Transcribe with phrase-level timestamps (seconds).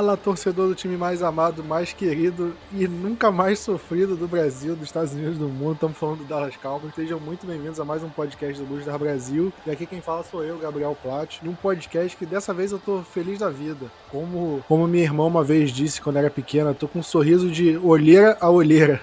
[0.00, 4.86] Fala, torcedor do time mais amado, mais querido e nunca mais sofrido do Brasil, dos
[4.86, 5.74] Estados Unidos do mundo.
[5.74, 6.94] Estamos falando do Dallas Cowboys.
[6.94, 9.52] Sejam muito bem-vindos a mais um podcast do Luz da Brasil.
[9.66, 12.78] E aqui quem fala sou eu, Gabriel Platt, e um podcast que dessa vez eu
[12.78, 13.92] tô feliz da vida.
[14.08, 17.76] Como, como minha irmã uma vez disse quando era pequena, tô com um sorriso de
[17.76, 19.02] olheira a olheira.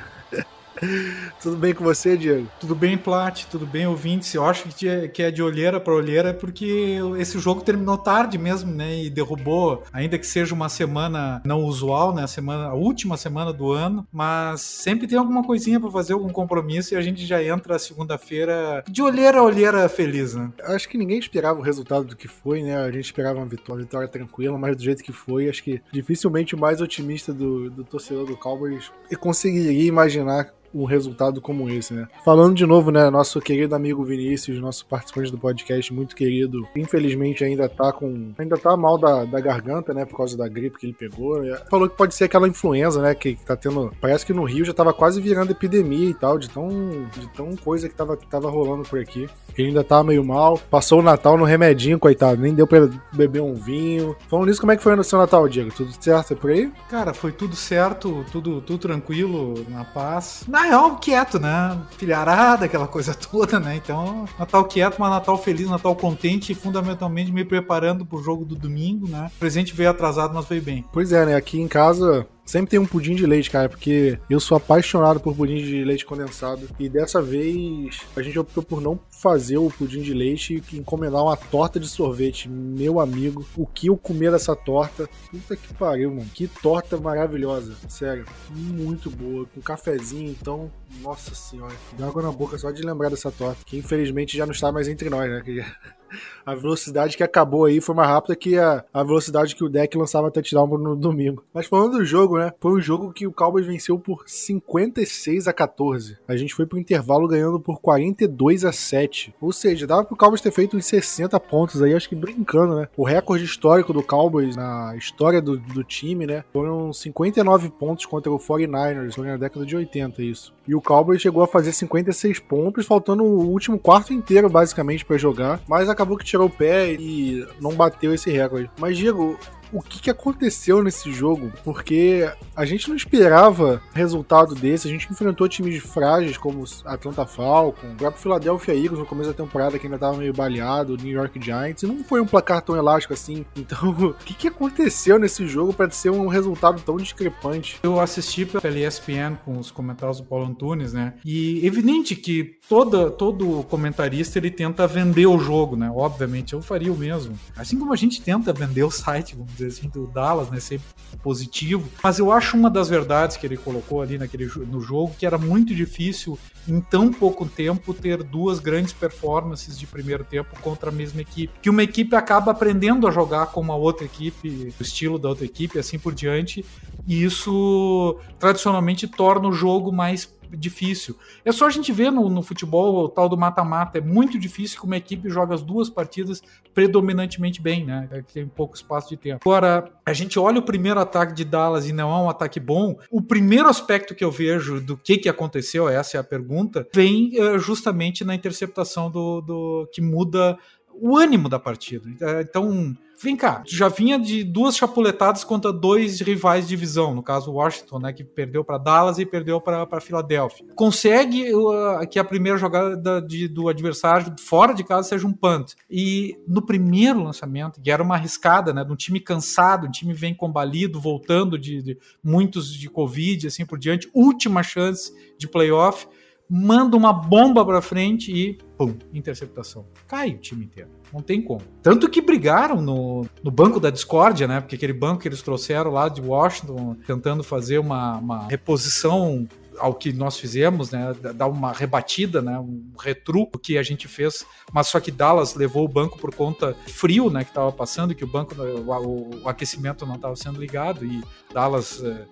[1.41, 2.47] Tudo bem com você, Diego?
[2.59, 4.33] Tudo bem, Plat, tudo bem, ouvintes.
[4.33, 9.03] Eu acho que é de olheira para olheira porque esse jogo terminou tarde mesmo, né?
[9.03, 12.23] E derrubou, ainda que seja uma semana não usual, né?
[12.23, 16.29] A, semana, a última semana do ano, mas sempre tem alguma coisinha para fazer, algum
[16.29, 20.51] compromisso e a gente já entra segunda-feira de olheira a olheira feliz, né?
[20.63, 22.77] Acho que ninguém esperava o resultado do que foi, né?
[22.77, 25.81] A gente esperava uma vitória, uma vitória tranquila, mas do jeito que foi, acho que
[25.91, 31.93] dificilmente o mais otimista do, do torcedor do Cowboys conseguiria imaginar um resultado como esse,
[31.93, 32.07] né?
[32.23, 37.43] Falando de novo, né, nosso querido amigo Vinícius, nosso participante do podcast, muito querido, infelizmente
[37.43, 38.31] ainda tá com.
[38.37, 41.41] ainda tá mal da, da garganta, né, por causa da gripe que ele pegou.
[41.69, 43.91] Falou que pode ser aquela influenza, né, que, que tá tendo.
[43.99, 46.69] Parece que no Rio já tava quase virando epidemia e tal, de tão,
[47.13, 49.27] de tão coisa que tava, que tava rolando por aqui.
[49.57, 50.57] Ele ainda tá meio mal.
[50.69, 54.15] Passou o Natal no remedinho, coitado, nem deu pra beber um vinho.
[54.27, 55.71] Falando nisso, como é que foi no seu Natal, Diego?
[55.71, 56.71] Tudo certo por aí?
[56.89, 60.43] Cara, foi tudo certo, tudo, tudo tranquilo, na paz.
[60.47, 61.77] Na real, quieto, né?
[61.97, 63.75] Filharada, aquela coisa toda, né?
[63.75, 68.55] Então, Natal quieto, mas Natal feliz, Natal contente e fundamentalmente me preparando pro jogo do
[68.55, 69.31] domingo, né?
[69.35, 70.85] O presente veio atrasado, mas veio bem.
[70.91, 71.35] Pois é, né?
[71.35, 75.35] Aqui em casa Sempre tem um pudim de leite, cara, porque eu sou apaixonado por
[75.35, 76.69] pudim de leite condensado.
[76.79, 81.21] E dessa vez a gente optou por não fazer o pudim de leite e encomendar
[81.21, 82.47] uma torta de sorvete.
[82.47, 85.09] Meu amigo, o que eu comer dessa torta?
[85.29, 86.29] Puta que pariu, mano.
[86.33, 87.75] Que torta maravilhosa.
[87.89, 89.45] Sério, muito boa.
[89.53, 91.75] Com cafezinho, então, nossa senhora.
[91.99, 93.57] Dá água na boca só de lembrar dessa torta.
[93.65, 95.43] Que infelizmente já não está mais entre nós, né?
[96.45, 99.97] a velocidade que acabou aí foi mais rápida que a, a velocidade que o deck
[99.97, 101.43] lançava tirar no domingo.
[101.53, 102.53] Mas falando do jogo, né?
[102.59, 106.17] Foi um jogo que o Cowboys venceu por 56 a 14.
[106.27, 109.33] A gente foi pro intervalo ganhando por 42 a 7.
[109.41, 112.87] Ou seja, dava pro Cowboys ter feito uns 60 pontos aí, acho que brincando, né?
[112.95, 116.43] O recorde histórico do Cowboys na história do, do time, né?
[116.51, 120.53] Foram 59 pontos contra o 49ers, foi na década de 80 isso.
[120.67, 125.17] E o Cowboys chegou a fazer 56 pontos, faltando o último quarto inteiro, basicamente, para
[125.17, 125.61] jogar.
[125.67, 128.69] Mas acabou que tirou o pé e não bateu esse recorde.
[128.79, 129.37] Mas, Diego,
[129.71, 134.87] o que, que aconteceu nesse jogo, porque a gente não esperava resultado desse.
[134.87, 139.35] A gente enfrentou times frágeis como Atlanta Falcons, o próprio Philadelphia Eagles no começo da
[139.35, 142.61] temporada que ainda tava meio baleado, o New York Giants, e não foi um placar
[142.61, 143.45] tão elástico assim.
[143.67, 147.77] Então, o que, que aconteceu nesse jogo para ser um resultado tão discrepante?
[147.83, 151.15] Eu assisti pela ESPN com os comentários do Paulo Antunes, né?
[151.25, 155.91] E evidente que toda, todo comentarista ele tenta vender o jogo, né?
[155.93, 157.37] Obviamente, eu faria o mesmo.
[157.57, 160.59] Assim como a gente tenta vender o site, vamos assim, do Dallas, né?
[160.59, 160.87] Sempre
[161.23, 161.89] positivo.
[162.03, 165.37] Mas eu acho uma das verdades que ele colocou ali naquele, no jogo que era
[165.37, 166.37] muito difícil
[166.67, 171.53] em tão pouco tempo ter duas grandes performances de primeiro tempo contra a mesma equipe.
[171.61, 175.45] Que uma equipe acaba aprendendo a jogar como a outra equipe, o estilo da outra
[175.45, 176.65] equipe, assim por diante.
[177.07, 181.17] E isso tradicionalmente torna o jogo mais difícil.
[181.43, 183.97] É só a gente ver no, no futebol o tal do mata-mata.
[183.97, 186.41] É muito difícil que uma equipe joga as duas partidas
[186.73, 188.07] predominantemente bem, né?
[188.11, 189.41] É tem pouco espaço de tempo.
[189.49, 192.97] Agora, a gente olha o primeiro ataque de Dallas e não é um ataque bom.
[193.09, 197.31] O primeiro aspecto que eu vejo do que, que aconteceu, essa é a pergunta, vem
[197.39, 200.57] uh, justamente na interceptação do, do que muda
[200.99, 202.09] o ânimo da partida.
[202.41, 207.51] Então, Vem cá, já vinha de duas chapuletadas contra dois rivais de divisão, no caso
[207.51, 210.67] Washington, né, que perdeu para Dallas e perdeu para Filadélfia.
[210.75, 215.73] Consegue uh, que a primeira jogada de, do adversário fora de casa seja um punt.
[215.89, 220.13] E no primeiro lançamento, que era uma arriscada, né, de um time cansado, um time
[220.13, 226.07] vem combalido, voltando de, de muitos de Covid, assim por diante, última chance de playoff
[226.49, 229.85] manda uma bomba para frente e pum, interceptação.
[230.07, 230.89] Cai o time inteiro.
[231.13, 231.61] Não tem como.
[231.81, 234.59] Tanto que brigaram no, no banco da discórdia, né?
[234.59, 239.47] Porque aquele banco que eles trouxeram lá de Washington, tentando fazer uma, uma reposição
[239.79, 244.45] ao que nós fizemos, né, dar uma rebatida, né, um retruco que a gente fez,
[244.73, 248.23] mas só que Dallas levou o banco por conta frio, né, que estava passando, que
[248.23, 251.23] o banco, o, o aquecimento não estava sendo ligado e
[251.53, 252.25] Dallas, é,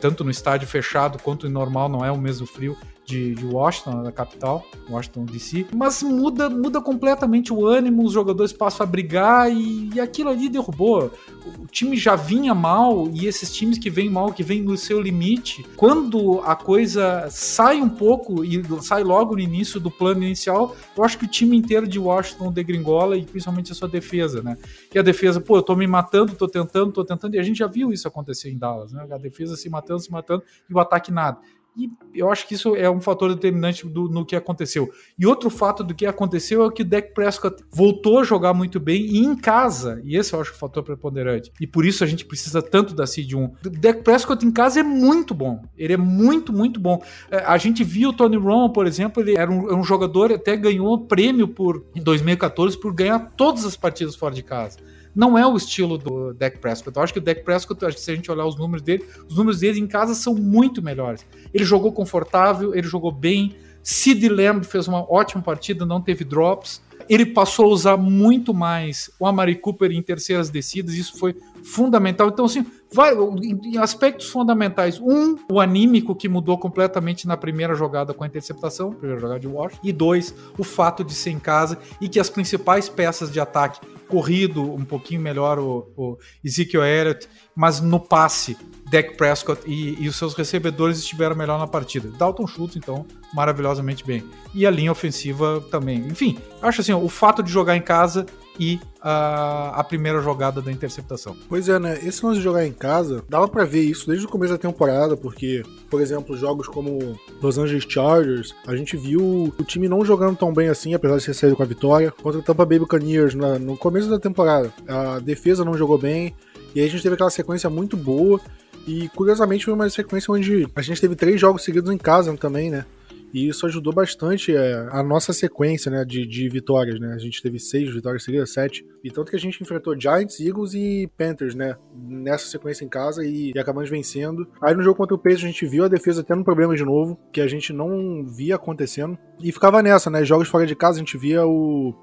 [0.00, 2.76] tanto no estádio fechado quanto no normal, não é o mesmo frio
[3.10, 8.52] de, de Washington, da capital, Washington DC, mas muda, muda completamente o ânimo, os jogadores
[8.52, 11.10] passam a brigar e, e aquilo ali derrubou.
[11.58, 15.00] O time já vinha mal e esses times que vêm mal, que vêm no seu
[15.00, 20.76] limite, quando a coisa sai um pouco e sai logo no início do plano inicial,
[20.96, 24.56] eu acho que o time inteiro de Washington degringola e principalmente a sua defesa, né?
[24.94, 27.58] E a defesa, pô, eu tô me matando, tô tentando, tô tentando, e a gente
[27.58, 29.06] já viu isso acontecer em Dallas, né?
[29.10, 31.38] A defesa se matando, se matando e o ataque nada.
[31.76, 34.90] E eu acho que isso é um fator determinante do, no que aconteceu.
[35.18, 38.80] E outro fato do que aconteceu é que o Dak Prescott voltou a jogar muito
[38.80, 40.00] bem e em casa.
[40.04, 41.52] E esse eu acho o fator preponderante.
[41.60, 43.44] E por isso a gente precisa tanto da Seed 1.
[43.44, 45.62] O Dak Prescott em casa é muito bom.
[45.76, 47.02] Ele é muito, muito bom.
[47.30, 50.56] É, a gente viu o Tony Romo, por exemplo, ele era um, um jogador, até
[50.56, 54.78] ganhou prêmio por, em 2014 por ganhar todas as partidas fora de casa
[55.14, 56.96] não é o estilo do Dak Prescott.
[56.96, 59.04] Eu acho que o Dak Prescott, acho que se a gente olhar os números dele,
[59.28, 61.26] os números dele em casa são muito melhores.
[61.52, 63.56] Ele jogou confortável, ele jogou bem.
[63.82, 66.82] Sid Lamb fez uma ótima partida, não teve drops.
[67.10, 71.34] Ele passou a usar muito mais o Amari Cooper em terceiras descidas, isso foi
[71.64, 72.28] fundamental.
[72.28, 73.12] Então, assim, vai,
[73.42, 75.00] em aspectos fundamentais.
[75.00, 79.48] Um, o anímico que mudou completamente na primeira jogada com a interceptação, primeira jogada de
[79.48, 79.80] Washington.
[79.82, 83.80] E dois, o fato de ser em casa e que as principais peças de ataque
[84.06, 88.56] corrido um pouquinho melhor o, o Ezekiel Elliott, mas no passe,
[88.90, 92.08] Dak Prescott e, e, os seus recebedores estiveram melhor na partida.
[92.18, 94.24] Dalton Schultz, então, maravilhosamente bem.
[94.52, 95.98] E a linha ofensiva também.
[95.98, 98.26] Enfim, acho assim, o fato de jogar em casa
[98.58, 101.34] e a, a, primeira jogada da interceptação.
[101.48, 101.98] Pois é, né?
[102.04, 105.16] Esse lance de jogar em casa, dava para ver isso desde o começo da temporada,
[105.16, 110.36] porque, por exemplo, jogos como Los Angeles Chargers, a gente viu o time não jogando
[110.36, 113.34] tão bem assim, apesar de ter saído com a vitória, contra o Tampa Bay Buccaneers
[113.34, 114.72] na, no começo da temporada.
[114.86, 116.34] A defesa não jogou bem,
[116.74, 118.40] e aí a gente teve aquela sequência muito boa,
[118.86, 122.70] e curiosamente foi uma sequência onde a gente teve três jogos seguidos em casa também,
[122.70, 122.84] né?
[123.32, 126.98] E isso ajudou bastante é, a nossa sequência né, de, de vitórias.
[126.98, 127.12] Né?
[127.14, 128.84] A gente teve seis vitórias seguidas, sete.
[129.04, 131.76] E tanto que a gente enfrentou Giants, Eagles e Panthers, né?
[131.94, 134.46] Nessa sequência em casa e, e acabamos vencendo.
[134.60, 137.18] Aí no jogo contra o Pacers a gente viu a defesa tendo problema de novo,
[137.32, 139.16] que a gente não via acontecendo.
[139.40, 140.24] E ficava nessa, né?
[140.24, 141.94] Jogos fora de casa a gente via o,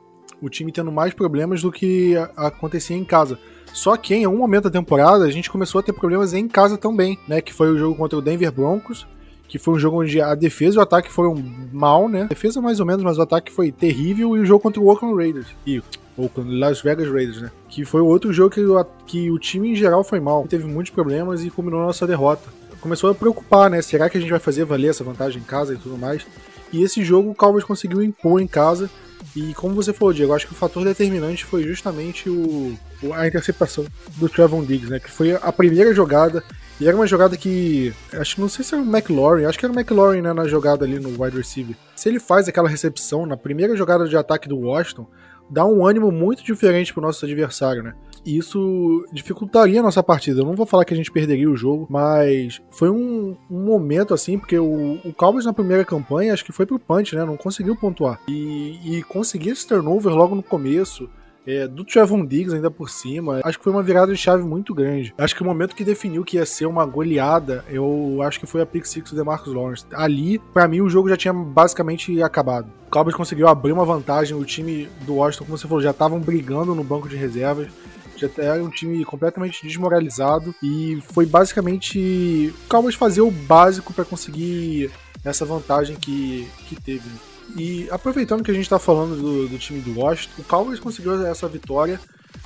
[0.41, 3.37] o time tendo mais problemas do que a, acontecia em casa.
[3.73, 6.77] Só que em algum momento da temporada a gente começou a ter problemas em casa
[6.77, 7.41] também, né?
[7.41, 9.05] Que foi o jogo contra o Denver Broncos
[9.47, 11.41] que foi um jogo onde a defesa e o ataque foram
[11.71, 12.23] mal, né?
[12.23, 14.87] A defesa mais ou menos, mas o ataque foi terrível, e o jogo contra o
[14.87, 15.47] Oakland Raiders.
[15.65, 15.81] E
[16.17, 17.51] Oakland, Las Vegas Raiders, né?
[17.69, 20.45] Que foi outro jogo que o, que o time em geral foi mal.
[20.47, 22.49] Teve muitos problemas e combinou nossa derrota.
[22.81, 23.81] Começou a preocupar, né?
[23.81, 26.25] Será que a gente vai fazer valer essa vantagem em casa e tudo mais?
[26.71, 28.89] E esse jogo o Cowboys conseguiu impor em casa.
[29.35, 32.77] E como você falou, Diego, acho que o fator determinante foi justamente o,
[33.13, 33.85] a interceptação
[34.15, 34.99] do Trevon Diggs, né?
[34.99, 36.43] Que foi a primeira jogada
[36.79, 37.93] e era uma jogada que.
[38.13, 40.85] Acho não sei se era o McLaurin, acho que era o McLaurin né, na jogada
[40.85, 41.75] ali no wide receiver.
[41.95, 45.07] Se ele faz aquela recepção na primeira jogada de ataque do Washington,
[45.49, 47.93] dá um ânimo muito diferente pro nosso adversário, né?
[48.27, 50.41] Isso dificultaria a nossa partida.
[50.41, 54.13] Eu não vou falar que a gente perderia o jogo, mas foi um, um momento
[54.13, 57.23] assim, porque o, o Cowboys na primeira campanha acho que foi pro punch, né?
[57.23, 58.19] Não conseguiu pontuar.
[58.27, 61.09] E, e conseguir esse turnover logo no começo
[61.47, 64.75] é, do Trevon Diggs ainda por cima, acho que foi uma virada de chave muito
[64.75, 65.13] grande.
[65.17, 68.61] Acho que o momento que definiu que ia ser uma goleada, eu acho que foi
[68.61, 69.85] a pick six do DeMarcus Lawrence.
[69.93, 72.67] Ali, para mim, o jogo já tinha basicamente acabado.
[72.87, 76.19] O Cowboys conseguiu abrir uma vantagem, o time do Washington, como você falou, já estavam
[76.19, 77.69] brigando no banco de reservas
[78.19, 84.05] já era um time completamente desmoralizado e foi basicamente o Cowboys fazer o básico para
[84.05, 84.91] conseguir
[85.23, 87.09] essa vantagem que, que teve.
[87.55, 91.25] E aproveitando que a gente está falando do, do, time do Washington, o Cowboys conseguiu
[91.25, 91.99] essa vitória,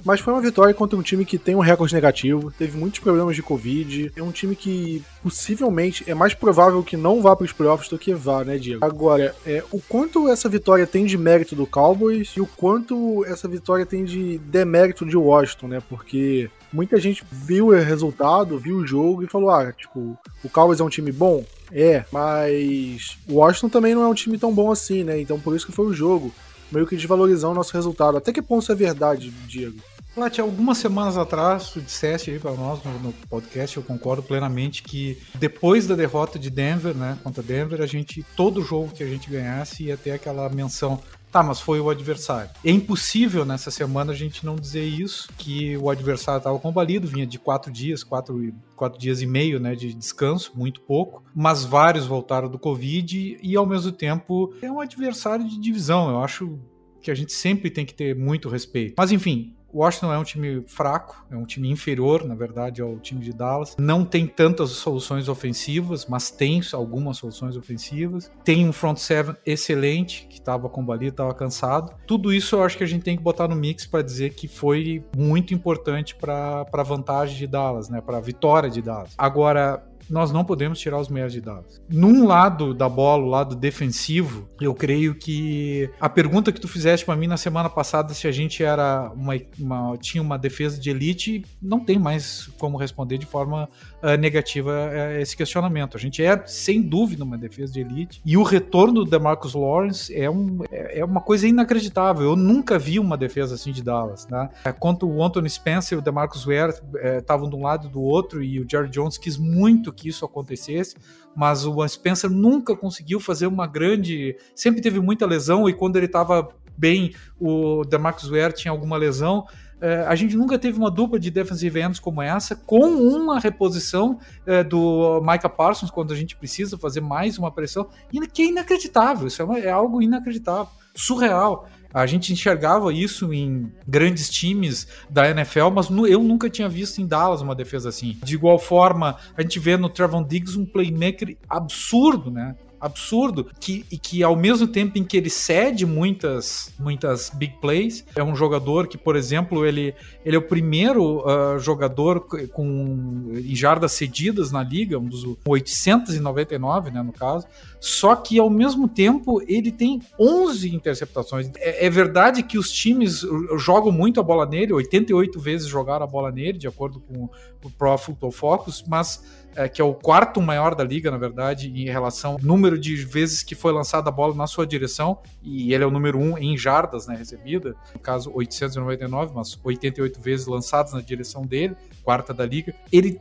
[0.04, 3.36] mas foi uma vitória contra um time que tem um recorde negativo, teve muitos problemas
[3.36, 7.52] de Covid, é um time que possivelmente é mais provável que não vá para os
[7.52, 8.84] playoffs do que vá, né, Diego?
[8.84, 13.48] Agora, é, o quanto essa vitória tem de mérito do Cowboys e o quanto essa
[13.48, 15.84] vitória tem de demérito de Washington, né?
[15.88, 20.80] Porque muita gente viu o resultado, viu o jogo e falou: ah, tipo, o Cowboys
[20.80, 21.44] é um time bom?
[21.72, 25.20] É, mas o Washington também não é um time tão bom assim, né?
[25.20, 26.34] Então por isso que foi o jogo.
[26.72, 28.18] Meio que desvalorizando o nosso resultado.
[28.18, 29.80] Até que ponto isso é verdade, Diego?
[30.14, 34.84] Plat, algumas semanas atrás, tu disseste aí para nós no, no, podcast, eu concordo plenamente
[34.84, 39.08] que depois da derrota de Denver, né, contra Denver, a gente, todo jogo que a
[39.08, 41.00] gente ganhasse ia ter aquela menção
[41.32, 42.50] Tá, mas foi o adversário.
[42.64, 47.26] É impossível nessa semana a gente não dizer isso, que o adversário estava combalido, vinha
[47.26, 52.06] de quatro dias, quatro, quatro dias e meio né, de descanso, muito pouco, mas vários
[52.06, 56.10] voltaram do Covid e ao mesmo tempo é um adversário de divisão.
[56.10, 56.60] Eu acho
[57.02, 58.94] que a gente sempre tem que ter muito respeito.
[58.98, 63.22] Mas enfim, Washington é um time fraco, é um time inferior, na verdade, ao time
[63.22, 63.76] de Dallas.
[63.80, 68.32] Não tem tantas soluções ofensivas, mas tem algumas soluções ofensivas.
[68.44, 71.94] Tem um front seven excelente, que estava combalido, estava cansado.
[72.06, 74.48] Tudo isso eu acho que a gente tem que botar no mix para dizer que
[74.48, 78.02] foi muito importante para a vantagem de Dallas, né?
[78.02, 79.14] para a vitória de Dallas.
[79.18, 81.82] Agora, nós não podemos tirar os meios de Dallas.
[81.90, 87.06] Num lado da bola, o lado defensivo, eu creio que a pergunta que tu fizeste
[87.06, 90.90] para mim na semana passada se a gente era uma, uma, tinha uma defesa de
[90.90, 93.70] elite, não tem mais como responder de forma
[94.04, 95.98] uh, negativa uh, esse questionamento.
[95.98, 100.14] A gente é sem dúvida uma defesa de elite e o retorno do DeMarcus Lawrence
[100.14, 102.30] é, um, é, é uma coisa inacreditável.
[102.30, 104.50] Eu nunca vi uma defesa assim de Dallas, né?
[104.80, 106.74] Quanto o Anthony Spencer e o DeMarcus Ware
[107.20, 110.26] estavam de um lado e do outro e o Jerry Jones quis muito que isso
[110.26, 110.96] acontecesse,
[111.36, 114.36] mas o Spencer nunca conseguiu fazer uma grande.
[114.56, 119.46] Sempre teve muita lesão e quando ele estava bem, o DeMarcus Ware tinha alguma lesão.
[119.82, 124.20] Uh, a gente nunca teve uma dupla de defensive ends como essa, com uma reposição
[124.46, 127.88] uh, do Micah Parsons quando a gente precisa fazer mais uma pressão,
[128.32, 131.68] que é inacreditável, isso é, uma, é algo inacreditável, surreal.
[131.94, 137.08] A gente enxergava isso em grandes times da NFL, mas eu nunca tinha visto em
[137.08, 138.18] Dallas uma defesa assim.
[138.24, 142.56] De igual forma, a gente vê no Trevon Diggs um playmaker absurdo, né?
[142.82, 148.04] Absurdo que, e que ao mesmo tempo em que ele cede muitas, muitas big plays,
[148.16, 149.94] é um jogador que, por exemplo, ele,
[150.26, 157.04] ele é o primeiro uh, jogador com jardas cedidas na liga, um dos 899, né,
[157.04, 157.46] no caso,
[157.82, 161.50] só que ao mesmo tempo ele tem 11 interceptações.
[161.58, 163.26] É, é verdade que os times
[163.58, 167.28] jogam muito a bola nele, 88 vezes jogaram a bola nele, de acordo com
[167.64, 169.24] o Pro Football Focus, mas
[169.56, 172.96] é, que é o quarto maior da liga, na verdade, em relação ao número de
[172.98, 176.38] vezes que foi lançada a bola na sua direção, e ele é o número um
[176.38, 182.32] em jardas né, recebida, no caso 899, mas 88 vezes lançadas na direção dele, quarta
[182.32, 182.76] da liga.
[182.92, 183.20] Ele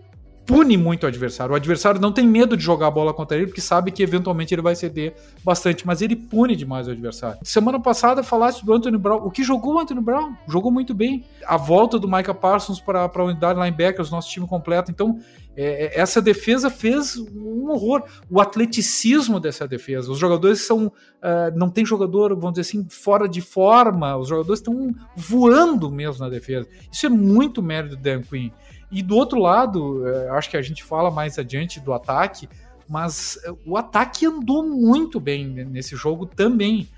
[0.50, 1.52] pune muito o adversário.
[1.52, 4.52] O adversário não tem medo de jogar a bola contra ele, porque sabe que eventualmente
[4.52, 5.14] ele vai ceder
[5.44, 7.38] bastante, mas ele pune demais o adversário.
[7.44, 9.18] Semana passada falaste do Anthony Brown.
[9.24, 10.34] O que jogou o Anthony Brown?
[10.48, 11.24] Jogou muito bem.
[11.46, 14.90] A volta do Micah Parsons para a unidade linebackers, nosso time completo.
[14.90, 15.20] Então,
[15.56, 18.02] é, é, essa defesa fez um horror.
[18.28, 20.10] O atleticismo dessa defesa.
[20.10, 20.86] Os jogadores são.
[20.86, 24.16] Uh, não tem jogador, vamos dizer assim, fora de forma.
[24.16, 26.66] Os jogadores estão voando mesmo na defesa.
[26.90, 28.50] Isso é muito mérito do Dan Quinn.
[28.90, 32.48] E do outro lado, é, acho que a gente fala mais adiante do ataque,
[32.88, 36.88] mas é, o ataque andou muito bem nesse jogo também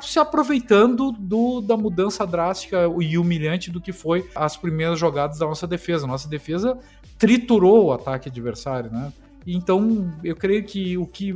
[0.00, 5.46] se aproveitando do, da mudança drástica e humilhante do que foi as primeiras jogadas da
[5.46, 6.06] nossa defesa.
[6.06, 6.78] Nossa defesa
[7.18, 9.12] triturou o ataque adversário, né?
[9.46, 11.32] Então, eu creio que o que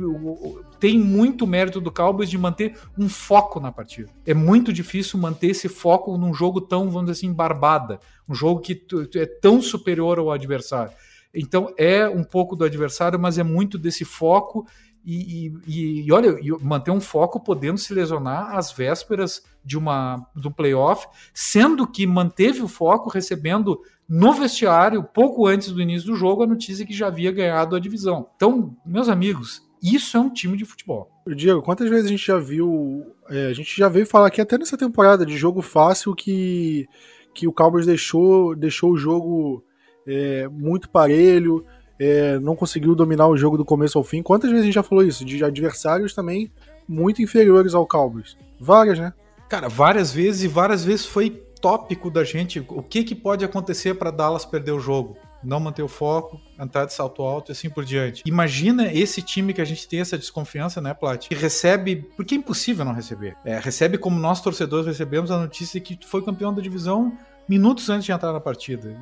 [0.79, 4.09] tem muito mérito do Cowboys de manter um foco na partida.
[4.25, 8.61] É muito difícil manter esse foco num jogo tão, vamos dizer assim, barbada, um jogo
[8.61, 8.85] que
[9.15, 10.93] é tão superior ao adversário.
[11.33, 14.65] Então, é um pouco do adversário, mas é muito desse foco
[15.09, 20.51] e, e, e, olha, manter um foco podendo se lesionar às vésperas de uma do
[20.51, 26.43] playoff, sendo que manteve o foco recebendo no vestiário, pouco antes do início do jogo,
[26.43, 28.27] a notícia que já havia ganhado a divisão.
[28.35, 31.11] Então, meus amigos, isso é um time de futebol.
[31.35, 33.05] Diego, quantas vezes a gente já viu.
[33.29, 36.87] É, a gente já veio falar aqui até nessa temporada de jogo fácil que,
[37.33, 39.63] que o Cowboys deixou, deixou o jogo
[40.07, 41.65] é, muito parelho,
[41.99, 44.23] é, não conseguiu dominar o jogo do começo ao fim.
[44.23, 45.25] Quantas vezes a gente já falou isso?
[45.25, 46.49] De adversários também
[46.87, 48.37] muito inferiores ao Cowboys.
[48.59, 49.13] Várias, né?
[49.49, 53.95] Cara, várias vezes e várias vezes foi tópico da gente o que, que pode acontecer
[53.95, 55.17] para Dallas perder o jogo.
[55.43, 58.23] Não manter o foco, entrar de salto alto e assim por diante.
[58.25, 61.27] Imagina esse time que a gente tem essa desconfiança, né, Plat?
[61.27, 63.37] Que recebe, porque é impossível não receber.
[63.45, 67.15] É, recebe como nós torcedores recebemos a notícia que foi campeão da divisão
[67.47, 68.95] minutos antes de entrar na partida.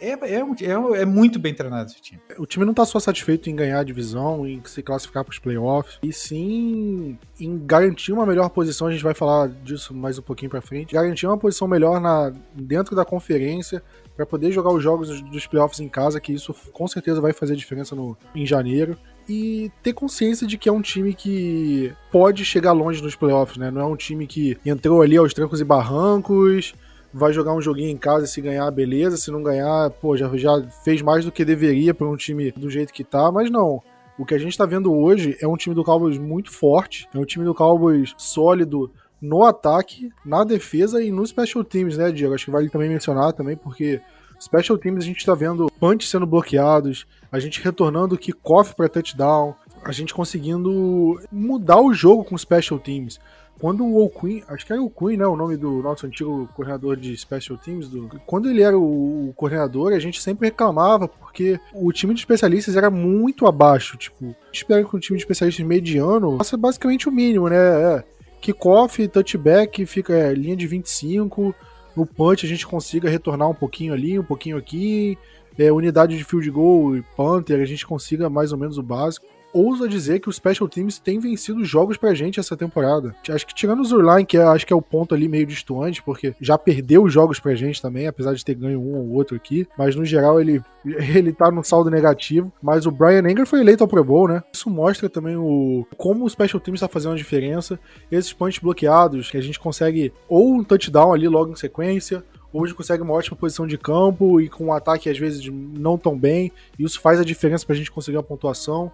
[0.00, 2.20] É, é, é, é muito bem treinado esse time.
[2.38, 5.38] O time não está só satisfeito em ganhar a divisão, em se classificar para os
[5.38, 8.86] playoffs, e sim em garantir uma melhor posição.
[8.86, 10.94] A gente vai falar disso mais um pouquinho para frente.
[10.94, 13.82] Garantir uma posição melhor na, dentro da conferência
[14.16, 17.56] para poder jogar os jogos dos playoffs em casa, que isso com certeza vai fazer
[17.56, 22.72] diferença no, em janeiro e ter consciência de que é um time que pode chegar
[22.72, 23.70] longe nos playoffs, né?
[23.70, 26.74] Não é um time que entrou ali aos trancos e barrancos,
[27.12, 29.16] vai jogar um joguinho em casa se ganhar, beleza.
[29.16, 32.70] Se não ganhar, pô, já, já fez mais do que deveria para um time do
[32.70, 33.82] jeito que tá, mas não.
[34.18, 37.18] O que a gente tá vendo hoje é um time do Cowboys muito forte, é
[37.18, 38.90] um time do Cowboys sólido
[39.20, 42.34] no ataque, na defesa e nos special teams, né, Diego?
[42.34, 44.00] Acho que vale também mencionar também, porque
[44.38, 49.54] special teams a gente tá vendo punts sendo bloqueados, a gente retornando kickoff para touchdown,
[49.84, 53.18] a gente conseguindo mudar o jogo com special teams.
[53.60, 56.96] Quando o O'Quinn, acho que era o Quinn, né, o nome do nosso antigo coordenador
[56.96, 61.60] de Special Teams, do, quando ele era o, o coordenador, a gente sempre reclamava porque
[61.74, 66.38] o time de especialistas era muito abaixo, tipo, espero que um time de especialistas mediano
[66.38, 68.04] faça basicamente o mínimo, né, é,
[68.40, 71.54] kickoff, touchback, fica é, linha de 25,
[71.94, 75.18] no punch a gente consiga retornar um pouquinho ali, um pouquinho aqui,
[75.58, 79.26] é, unidade de field goal e punter, a gente consiga mais ou menos o básico
[79.52, 83.14] ousa dizer que o Special Teams tem vencido jogos pra gente essa temporada.
[83.28, 86.02] Acho que tirando o Zurline, que é, acho que é o ponto ali meio distoante,
[86.02, 89.36] porque já perdeu os jogos pra gente também, apesar de ter ganho um ou outro
[89.36, 92.52] aqui, mas no geral ele, ele tá no saldo negativo.
[92.62, 94.42] Mas o Brian Anger foi eleito ao Pro Bowl, né?
[94.52, 97.78] Isso mostra também o como o Special Teams tá fazendo a diferença.
[98.10, 102.74] Esses punts bloqueados, que a gente consegue ou um touchdown ali logo em sequência, Hoje
[102.74, 106.50] consegue uma ótima posição de campo e com um ataque às vezes não tão bem.
[106.78, 108.90] E isso faz a diferença pra gente conseguir uma pontuação.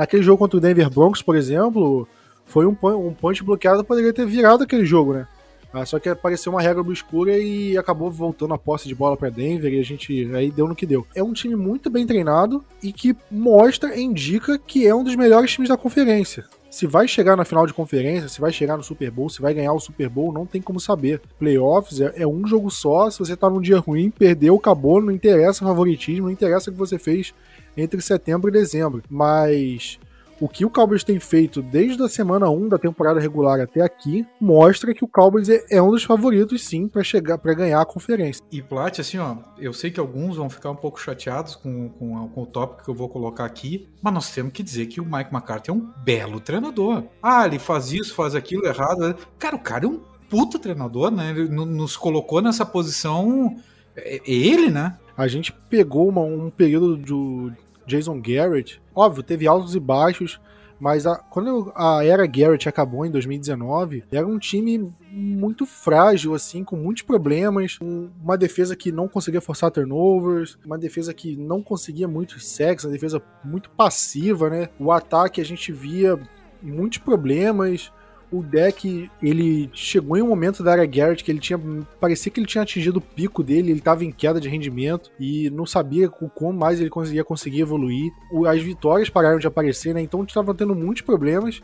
[0.00, 2.08] Naquele jogo contra o Denver Broncos, por exemplo,
[2.46, 5.26] foi um, um punch bloqueado, poderia ter virado aquele jogo, né?
[5.74, 9.28] Ah, só que apareceu uma regra obscura e acabou voltando a posse de bola para
[9.28, 11.06] Denver e a gente aí deu no que deu.
[11.14, 15.52] É um time muito bem treinado e que mostra, indica que é um dos melhores
[15.52, 16.46] times da conferência.
[16.70, 19.52] Se vai chegar na final de conferência, se vai chegar no Super Bowl, se vai
[19.52, 21.20] ganhar o Super Bowl, não tem como saber.
[21.38, 25.12] Playoffs é, é um jogo só, se você tá num dia ruim, perdeu, acabou, não
[25.12, 27.34] interessa favoritismo, não interessa o que você fez
[27.76, 29.02] entre setembro e dezembro.
[29.08, 29.98] Mas
[30.40, 34.26] o que o Cowboys tem feito desde a semana 1 da temporada regular até aqui
[34.40, 37.84] mostra que o Cowboys é, é um dos favoritos sim para chegar para ganhar a
[37.84, 38.42] conferência.
[38.50, 42.26] E Plat, assim, ó, eu sei que alguns vão ficar um pouco chateados com, com,
[42.28, 45.04] com, o tópico que eu vou colocar aqui, mas nós temos que dizer que o
[45.04, 47.04] Mike McCarthy é um belo treinador.
[47.22, 49.14] Ah, ele faz isso, faz aquilo errado.
[49.38, 50.00] Cara, o cara é um
[50.30, 51.30] puta treinador, né?
[51.30, 53.56] Ele nos colocou nessa posição.
[53.94, 54.96] É, é ele, né?
[55.20, 57.52] A gente pegou uma, um período do
[57.86, 58.80] Jason Garrett.
[58.94, 60.40] Óbvio, teve altos e baixos,
[60.80, 66.64] mas a, quando a era Garrett acabou em 2019, era um time muito frágil, assim,
[66.64, 72.08] com muitos problemas, uma defesa que não conseguia forçar turnovers, uma defesa que não conseguia
[72.08, 74.70] muitos sacks, uma defesa muito passiva, né?
[74.78, 76.18] O ataque a gente via
[76.62, 77.92] muitos problemas,
[78.32, 81.58] o deck, ele chegou em um momento da área Garrett que ele tinha.
[82.00, 85.50] Parecia que ele tinha atingido o pico dele, ele estava em queda de rendimento e
[85.50, 88.12] não sabia como mais ele conseguia conseguir evoluir.
[88.46, 90.00] As vitórias pararam de aparecer, né?
[90.00, 91.60] Então estava tendo muitos problemas.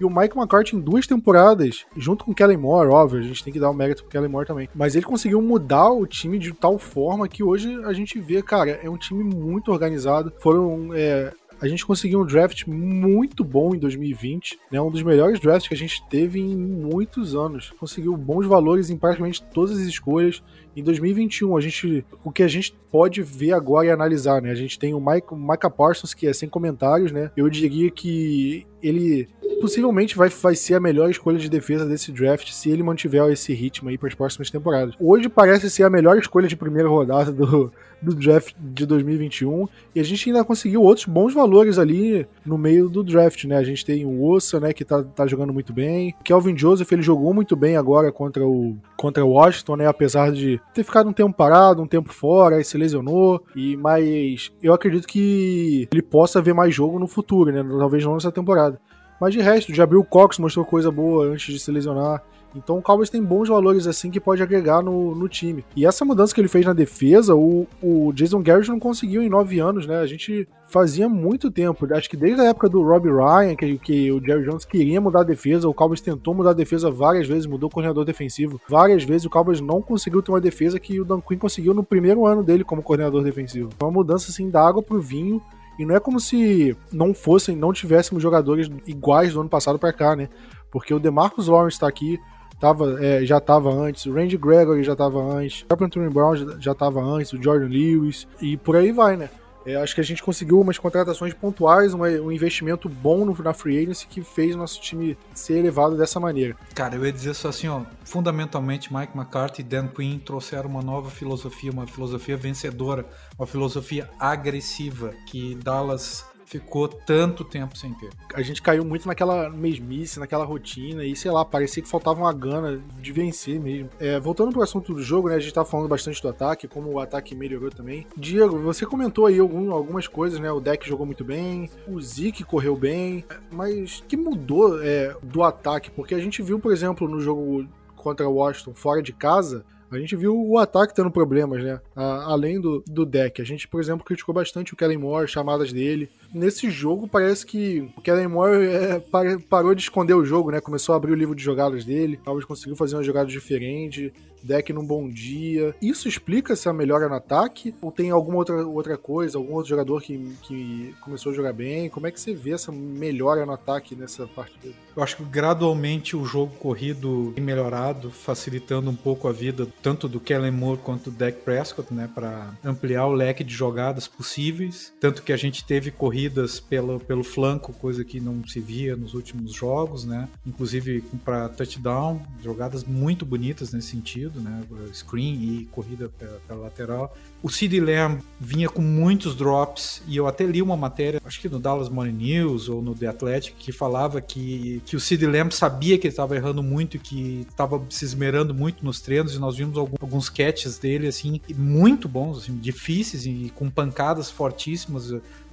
[0.00, 3.44] E o Mike McCarthy em duas temporadas, junto com o Kellen Moore, óbvio, a gente
[3.44, 4.66] tem que dar o um mérito pro Kellen Moore também.
[4.74, 8.70] Mas ele conseguiu mudar o time de tal forma que hoje a gente vê, cara,
[8.82, 10.32] é um time muito organizado.
[10.40, 14.80] Foram é, a gente conseguiu um draft muito bom em 2020, né?
[14.80, 17.70] Um dos melhores drafts que a gente teve em muitos anos.
[17.78, 20.42] Conseguiu bons valores em praticamente todas as escolhas.
[20.74, 24.50] Em 2021, a gente, o que a gente pode ver agora e analisar, né?
[24.50, 27.30] A gente tem o Mike, Micah Parsons, que é sem comentários, né?
[27.36, 29.28] Eu diria que ele
[29.60, 33.52] possivelmente vai, vai ser a melhor escolha de defesa desse draft se ele mantiver esse
[33.52, 34.94] ritmo aí para as próximas temporadas.
[34.98, 37.70] Hoje parece ser a melhor escolha de primeira rodada do,
[38.02, 42.88] do draft de 2021 e a gente ainda conseguiu outros bons valores ali no meio
[42.88, 43.56] do draft, né?
[43.56, 46.14] A gente tem o Ossa, né, que tá, tá jogando muito bem.
[46.20, 50.30] O Kelvin Joseph, ele jogou muito bem agora contra o contra o Washington, né, apesar
[50.30, 54.74] de ter ficado um tempo parado, um tempo fora, aí se lesionou e mas eu
[54.74, 57.64] acredito que ele possa ver mais jogo no futuro, né?
[57.78, 58.78] Talvez não nessa temporada.
[59.20, 62.22] Mas de resto, já abriu o Cox, mostrou coisa boa antes de se lesionar.
[62.54, 65.64] Então o Cowboys tem bons valores assim que pode agregar no, no time.
[65.76, 69.28] E essa mudança que ele fez na defesa, o, o Jason Garrett não conseguiu em
[69.28, 69.98] nove anos, né?
[70.00, 74.12] A gente fazia muito tempo, acho que desde a época do Robbie Ryan, que, que
[74.12, 77.46] o Jerry Jones queria mudar a defesa, o Cowboys tentou mudar a defesa várias vezes,
[77.46, 81.04] mudou o coordenador defensivo várias vezes, o Cowboys não conseguiu ter uma defesa que o
[81.04, 83.70] Dan Quinn conseguiu no primeiro ano dele como coordenador defensivo.
[83.80, 85.42] Uma mudança assim da água pro vinho
[85.76, 89.92] e não é como se não fossem, não tivéssemos jogadores iguais do ano passado para
[89.92, 90.28] cá, né?
[90.70, 92.20] Porque o DeMarcus Lawrence está aqui,
[92.60, 96.72] tava, é, já estava antes, o Randy Gregory já estava antes, o Anthony Brown já
[96.72, 99.30] estava antes, o Jordan Lewis, e por aí vai, né?
[99.66, 103.52] É, acho que a gente conseguiu umas contratações pontuais, uma, um investimento bom no, na
[103.52, 106.56] free agency que fez o nosso time ser elevado dessa maneira.
[106.74, 110.82] Cara, eu ia dizer só assim, ó, fundamentalmente Mike McCarthy e Dan Quinn trouxeram uma
[110.82, 113.04] nova filosofia, uma filosofia vencedora,
[113.38, 118.10] uma filosofia agressiva que Dallas ficou tanto tempo sem ter.
[118.34, 122.32] A gente caiu muito naquela mesmice, naquela rotina, e sei lá, parecia que faltava uma
[122.32, 123.88] gana de vencer mesmo.
[124.00, 125.36] É, voltando pro assunto do jogo, né?
[125.36, 128.04] A gente tá falando bastante do ataque, como o ataque melhorou também.
[128.16, 130.50] Diego, você comentou aí algum, algumas coisas, né?
[130.50, 135.88] O deck jogou muito bem, o Zeke correu bem, mas que mudou é, do ataque?
[135.88, 139.98] Porque a gente viu, por exemplo, no jogo contra o Washington fora de casa, A
[139.98, 141.80] gente viu o ataque tendo problemas, né?
[141.96, 143.42] A, além do, do deck.
[143.42, 146.08] A gente, por exemplo, criticou bastante o Kellen Moore, chamadas dele.
[146.32, 149.02] Nesse jogo, parece que o Kellen Moore é,
[149.48, 150.60] parou de esconder o jogo, né?
[150.60, 152.20] Começou a abrir o livro de jogadas dele.
[152.24, 154.12] Talvez conseguiu fazer uma jogada diferente.
[154.42, 155.74] Deck num bom dia.
[155.80, 157.74] Isso explica se a melhora no ataque?
[157.80, 159.38] Ou tem alguma outra, outra coisa?
[159.38, 161.88] Algum outro jogador que, que começou a jogar bem?
[161.88, 164.74] Como é que você vê essa melhora no ataque nessa partida?
[164.96, 170.08] Eu acho que gradualmente o jogo corrido tem melhorado, facilitando um pouco a vida tanto
[170.08, 172.08] do Kellen Moore quanto do Dak Prescott, né?
[172.14, 174.92] Para ampliar o leque de jogadas possíveis.
[175.00, 178.94] Tanto que a gente teve corrida corridas pelo, pelo flanco, coisa que não se via
[178.94, 180.28] nos últimos jogos, né?
[180.46, 184.62] Inclusive para touchdown, jogadas muito bonitas nesse sentido, né?
[184.92, 186.10] Screen e corrida
[186.46, 187.16] pela, lateral.
[187.42, 191.48] O Sid Lamb vinha com muitos drops e eu até li uma matéria, acho que
[191.48, 195.52] no Dallas Morning News ou no The Athletic, que falava que, que o Sid Lamb
[195.52, 199.38] sabia que ele estava errando muito e que estava se esmerando muito nos treinos e
[199.38, 205.10] nós vimos alguns, alguns catches dele assim muito bons, assim, difíceis e com pancadas fortíssimas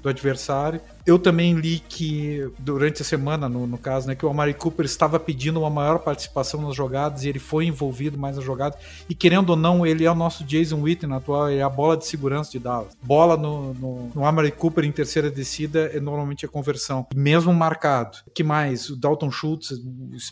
[0.07, 0.81] do adversário.
[1.05, 4.85] Eu também li que durante a semana, no, no caso, né, que o Amari Cooper
[4.85, 8.77] estava pedindo uma maior participação nas jogadas e ele foi envolvido mais nas jogadas.
[9.09, 12.05] E querendo ou não, ele é o nosso Jason Witten atual, é a bola de
[12.05, 12.97] segurança de Dallas.
[13.01, 18.17] Bola no, no, no Amari Cooper em terceira descida é normalmente a conversão, mesmo marcado.
[18.33, 18.89] que mais?
[18.89, 19.79] O Dalton Schultz,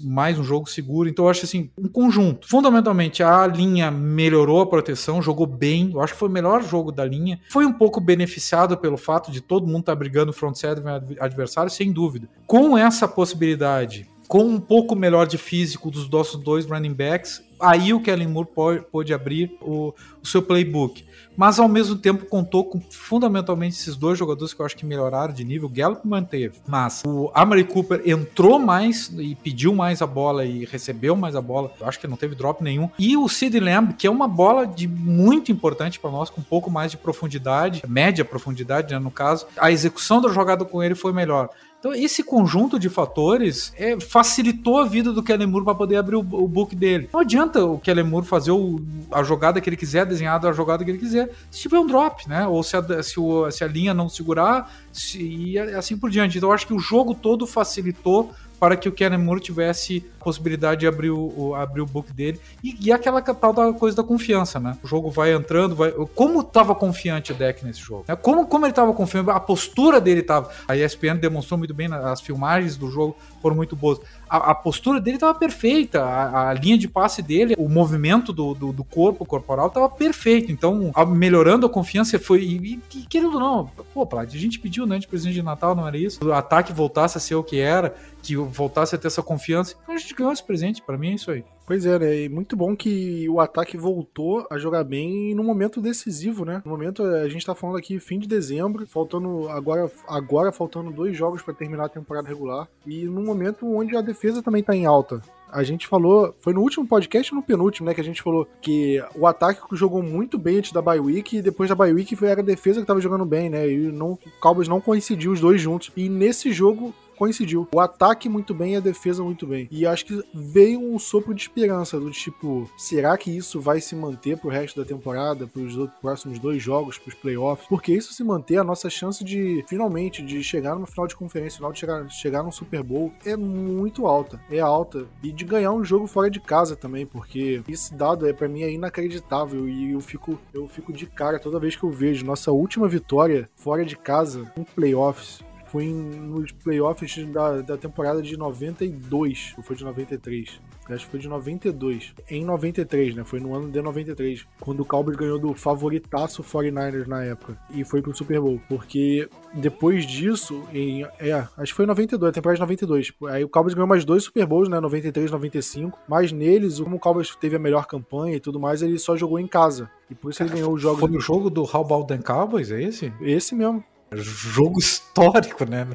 [0.01, 1.07] mais um jogo seguro.
[1.07, 2.49] Então eu acho assim, um conjunto.
[2.49, 5.91] Fundamentalmente, a linha melhorou a proteção, jogou bem.
[5.93, 7.39] Eu acho que foi o melhor jogo da linha.
[7.49, 10.84] Foi um pouco beneficiado pelo fato de todo mundo estar tá brigando front serve
[11.19, 12.28] adversário, sem dúvida.
[12.47, 17.93] Com essa possibilidade, com um pouco melhor de físico dos nossos dois running backs, aí
[17.93, 18.49] o Kellen Moore
[18.91, 21.04] pode abrir o, o, seu playbook.
[21.36, 25.34] Mas ao mesmo tempo contou com fundamentalmente esses dois jogadores que eu acho que melhoraram
[25.34, 25.67] de nível.
[25.67, 30.63] O Gallup manteve, mas o Amari Cooper entrou mais e pediu mais a bola e
[30.65, 31.73] recebeu mais a bola.
[31.80, 32.89] Eu acho que não teve drop nenhum.
[32.97, 36.43] E o Sid Lamb, que é uma bola de muito importante para nós, com um
[36.43, 39.45] pouco mais de profundidade, média profundidade, né, no caso.
[39.58, 41.49] A execução da jogada com ele foi melhor.
[41.86, 46.15] Então, esse conjunto de fatores é, facilitou a vida do Kellen Moore para poder abrir
[46.15, 47.08] o, o, book dele.
[47.13, 50.84] Não adianta o Kellen Moore fazer o, a jogada que ele quiser, desenhar a jogada
[50.84, 52.48] que ele quiser, se tiver um drop, né?
[52.48, 56.39] Ou se a, se, o, se a linha não segurar, se, e assim por diante.
[56.39, 60.81] Então, eu acho que o jogo todo facilitou para que o Kellen Moore tivesse possibilidade
[60.81, 62.39] de abrir o, o abrir o book dele.
[62.63, 64.75] E, e aquela tal da coisa da confiança, né?
[64.83, 65.91] O jogo vai entrando, vai.
[66.15, 68.05] Como estava confiante o deck nesse jogo?
[68.07, 68.15] Né?
[68.15, 70.49] Como, como ele estava confiante, a postura dele estava.
[70.67, 73.99] A ESPN demonstrou muito bem, as filmagens do jogo foram muito boas.
[74.36, 78.54] A, a postura dele estava perfeita, a, a, linha de passe dele, o movimento do,
[78.54, 80.52] do, do corpo corporal estava perfeito.
[80.52, 82.43] Então, a, melhorando a confiança foi.
[82.43, 85.76] E, e querendo ou não, pô, Plat, a gente pediu, né, de presente de Natal,
[85.76, 86.26] não era isso?
[86.26, 89.76] O ataque voltasse a ser o que era, que voltasse a ter essa confiança.
[89.82, 91.43] Então a gente ganhou esse presente, para mim é isso aí.
[91.65, 92.21] Pois é, né?
[92.21, 96.62] E muito bom que o ataque voltou a jogar bem no momento decisivo, né?
[96.63, 101.17] No momento, a gente tá falando aqui fim de dezembro, faltando agora, agora faltando dois
[101.17, 102.67] jogos para terminar a temporada regular.
[102.86, 105.21] E no momento onde a defesa também tá em alta
[105.56, 108.45] a gente falou, foi no último podcast ou no penúltimo, né, que a gente falou
[108.62, 112.13] que o ataque jogou muito bem antes da bye week e depois da bye week
[112.13, 115.39] foi a defesa que tava jogando bem, né, e não, o Cowboys não coincidiu os
[115.39, 115.91] dois juntos.
[115.95, 117.67] E nesse jogo coincidiu.
[117.73, 119.67] O ataque muito bem e a defesa muito bem.
[119.71, 123.95] E acho que veio um sopro de esperança do tipo, será que isso vai se
[123.95, 127.67] manter pro resto da temporada, pros próximos dois jogos, pros playoffs?
[127.67, 131.58] Porque isso se manter, a nossa chance de finalmente de chegar no final de conferência,
[131.58, 134.39] final de chegar, chegar no Super Bowl é muito alta.
[134.49, 135.08] É alta.
[135.23, 138.63] E de ganhar um jogo fora de casa também, porque esse dado é para mim
[138.63, 142.51] é inacreditável e eu fico eu fico de cara toda vez que eu vejo nossa
[142.51, 149.54] última vitória fora de casa em playoffs foi nos playoffs da, da temporada de 92,
[149.58, 150.60] ou foi de 93?
[150.88, 152.13] Acho que foi de 92.
[152.30, 153.23] Em 93, né?
[153.23, 154.45] Foi no ano de 93.
[154.60, 157.58] Quando o Cowboys ganhou do favoritaço 49ers na época.
[157.71, 158.62] E foi pro Super Bowl.
[158.69, 161.04] Porque depois disso, em.
[161.19, 163.13] É, acho que foi em 92, a temporada de 92.
[163.30, 164.80] Aí o Cowboys ganhou mais dois Super Bowls, né?
[164.80, 165.97] 93 95.
[166.08, 169.39] Mas neles, como o Cowboys teve a melhor campanha e tudo mais, ele só jogou
[169.39, 169.89] em casa.
[170.10, 170.99] E por isso ele ganhou o jogo.
[170.99, 173.12] Foi o jogo do How About Cowboys, é esse?
[173.21, 173.84] Esse mesmo.
[174.17, 175.88] Jogo histórico, né?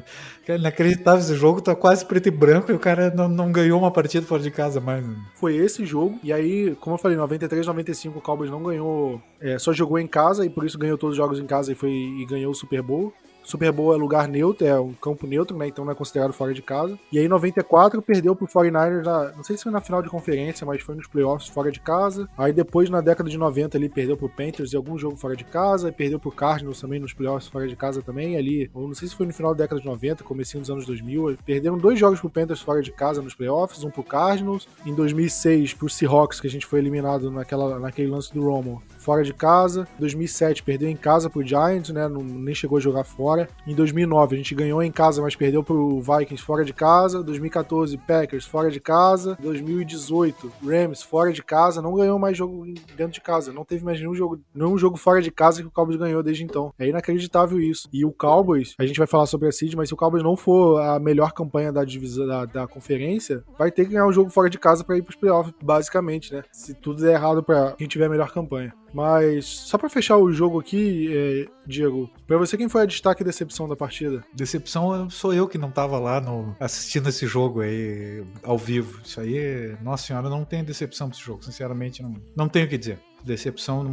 [0.47, 1.19] É inacreditável.
[1.19, 4.25] Esse jogo tá quase preto e branco e o cara não, não ganhou uma partida
[4.25, 5.05] fora de casa mais.
[5.35, 6.19] Foi esse jogo.
[6.23, 9.21] E aí, como eu falei, 93, 95 o Cowboys não ganhou.
[9.39, 11.75] É, só jogou em casa e por isso ganhou todos os jogos em casa e,
[11.75, 13.13] foi, e ganhou o Super Bowl.
[13.43, 15.67] Super Bowl é lugar neutro, é um campo neutro, né?
[15.67, 16.97] Então não é considerado fora de casa.
[17.11, 20.09] E aí, em 94, perdeu pro 49ers, na, não sei se foi na final de
[20.09, 22.29] conferência, mas foi nos playoffs fora de casa.
[22.37, 25.43] Aí depois, na década de 90, ele perdeu pro Panthers em algum jogo fora de
[25.43, 28.37] casa, e perdeu pro Cardinals também nos playoffs fora de casa também.
[28.37, 30.85] Ali, ou não sei se foi no final da década de 90, comecinho dos anos
[30.85, 31.37] 2000.
[31.45, 34.67] Perderam dois jogos pro Panthers fora de casa nos playoffs, um pro Cardinals.
[34.85, 39.23] Em 2006, pro Seahawks, que a gente foi eliminado naquela, naquele lance do Romo, fora
[39.23, 39.87] de casa.
[39.99, 42.07] 2007 perdeu em casa pro Giants, né?
[42.07, 43.47] Não, nem chegou a jogar fora.
[43.65, 47.23] Em 2009 a gente ganhou em casa, mas perdeu pro Vikings fora de casa.
[47.23, 49.37] 2014 Packers fora de casa.
[49.41, 53.51] 2018 Rams fora de casa, não ganhou mais jogo dentro de casa.
[53.51, 56.43] Não teve mais nenhum jogo, nenhum jogo fora de casa que o Cowboys ganhou desde
[56.43, 56.73] então.
[56.77, 57.89] É inacreditável isso.
[57.91, 60.35] E o Cowboys, a gente vai falar sobre a seed, mas se o Cowboys não
[60.35, 64.29] for a melhor campanha da divisão da, da conferência, vai ter que ganhar um jogo
[64.29, 66.43] fora de casa para ir pros playoffs, basicamente, né?
[66.51, 68.73] Se tudo der errado para quem tiver a melhor campanha.
[68.93, 73.21] Mas só para fechar o jogo aqui, é, Diego, para você quem foi a destaque
[73.21, 74.23] e decepção da partida?
[74.33, 79.01] Decepção sou eu que não tava lá no, assistindo esse jogo aí ao vivo.
[79.03, 82.69] Isso aí, nossa senhora, não tenho decepção pra esse jogo, sinceramente não, não tenho o
[82.69, 82.99] que dizer.
[83.23, 83.85] Decepção,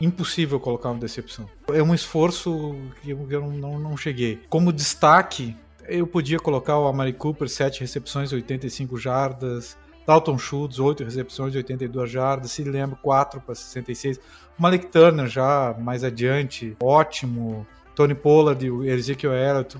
[0.00, 1.48] impossível colocar uma decepção.
[1.72, 4.40] É um esforço que eu, eu não, não cheguei.
[4.48, 9.76] Como destaque, eu podia colocar o Amari Cooper, 7 recepções, 85 jardas.
[10.06, 12.50] Dalton Schultz, 8 recepções, 82 jardas.
[12.50, 14.18] Se lembra, 4 para 66.
[14.58, 17.66] O Malik Turner já mais adiante, ótimo.
[17.94, 19.76] Tony Pollard, o Ezekiel Elliott,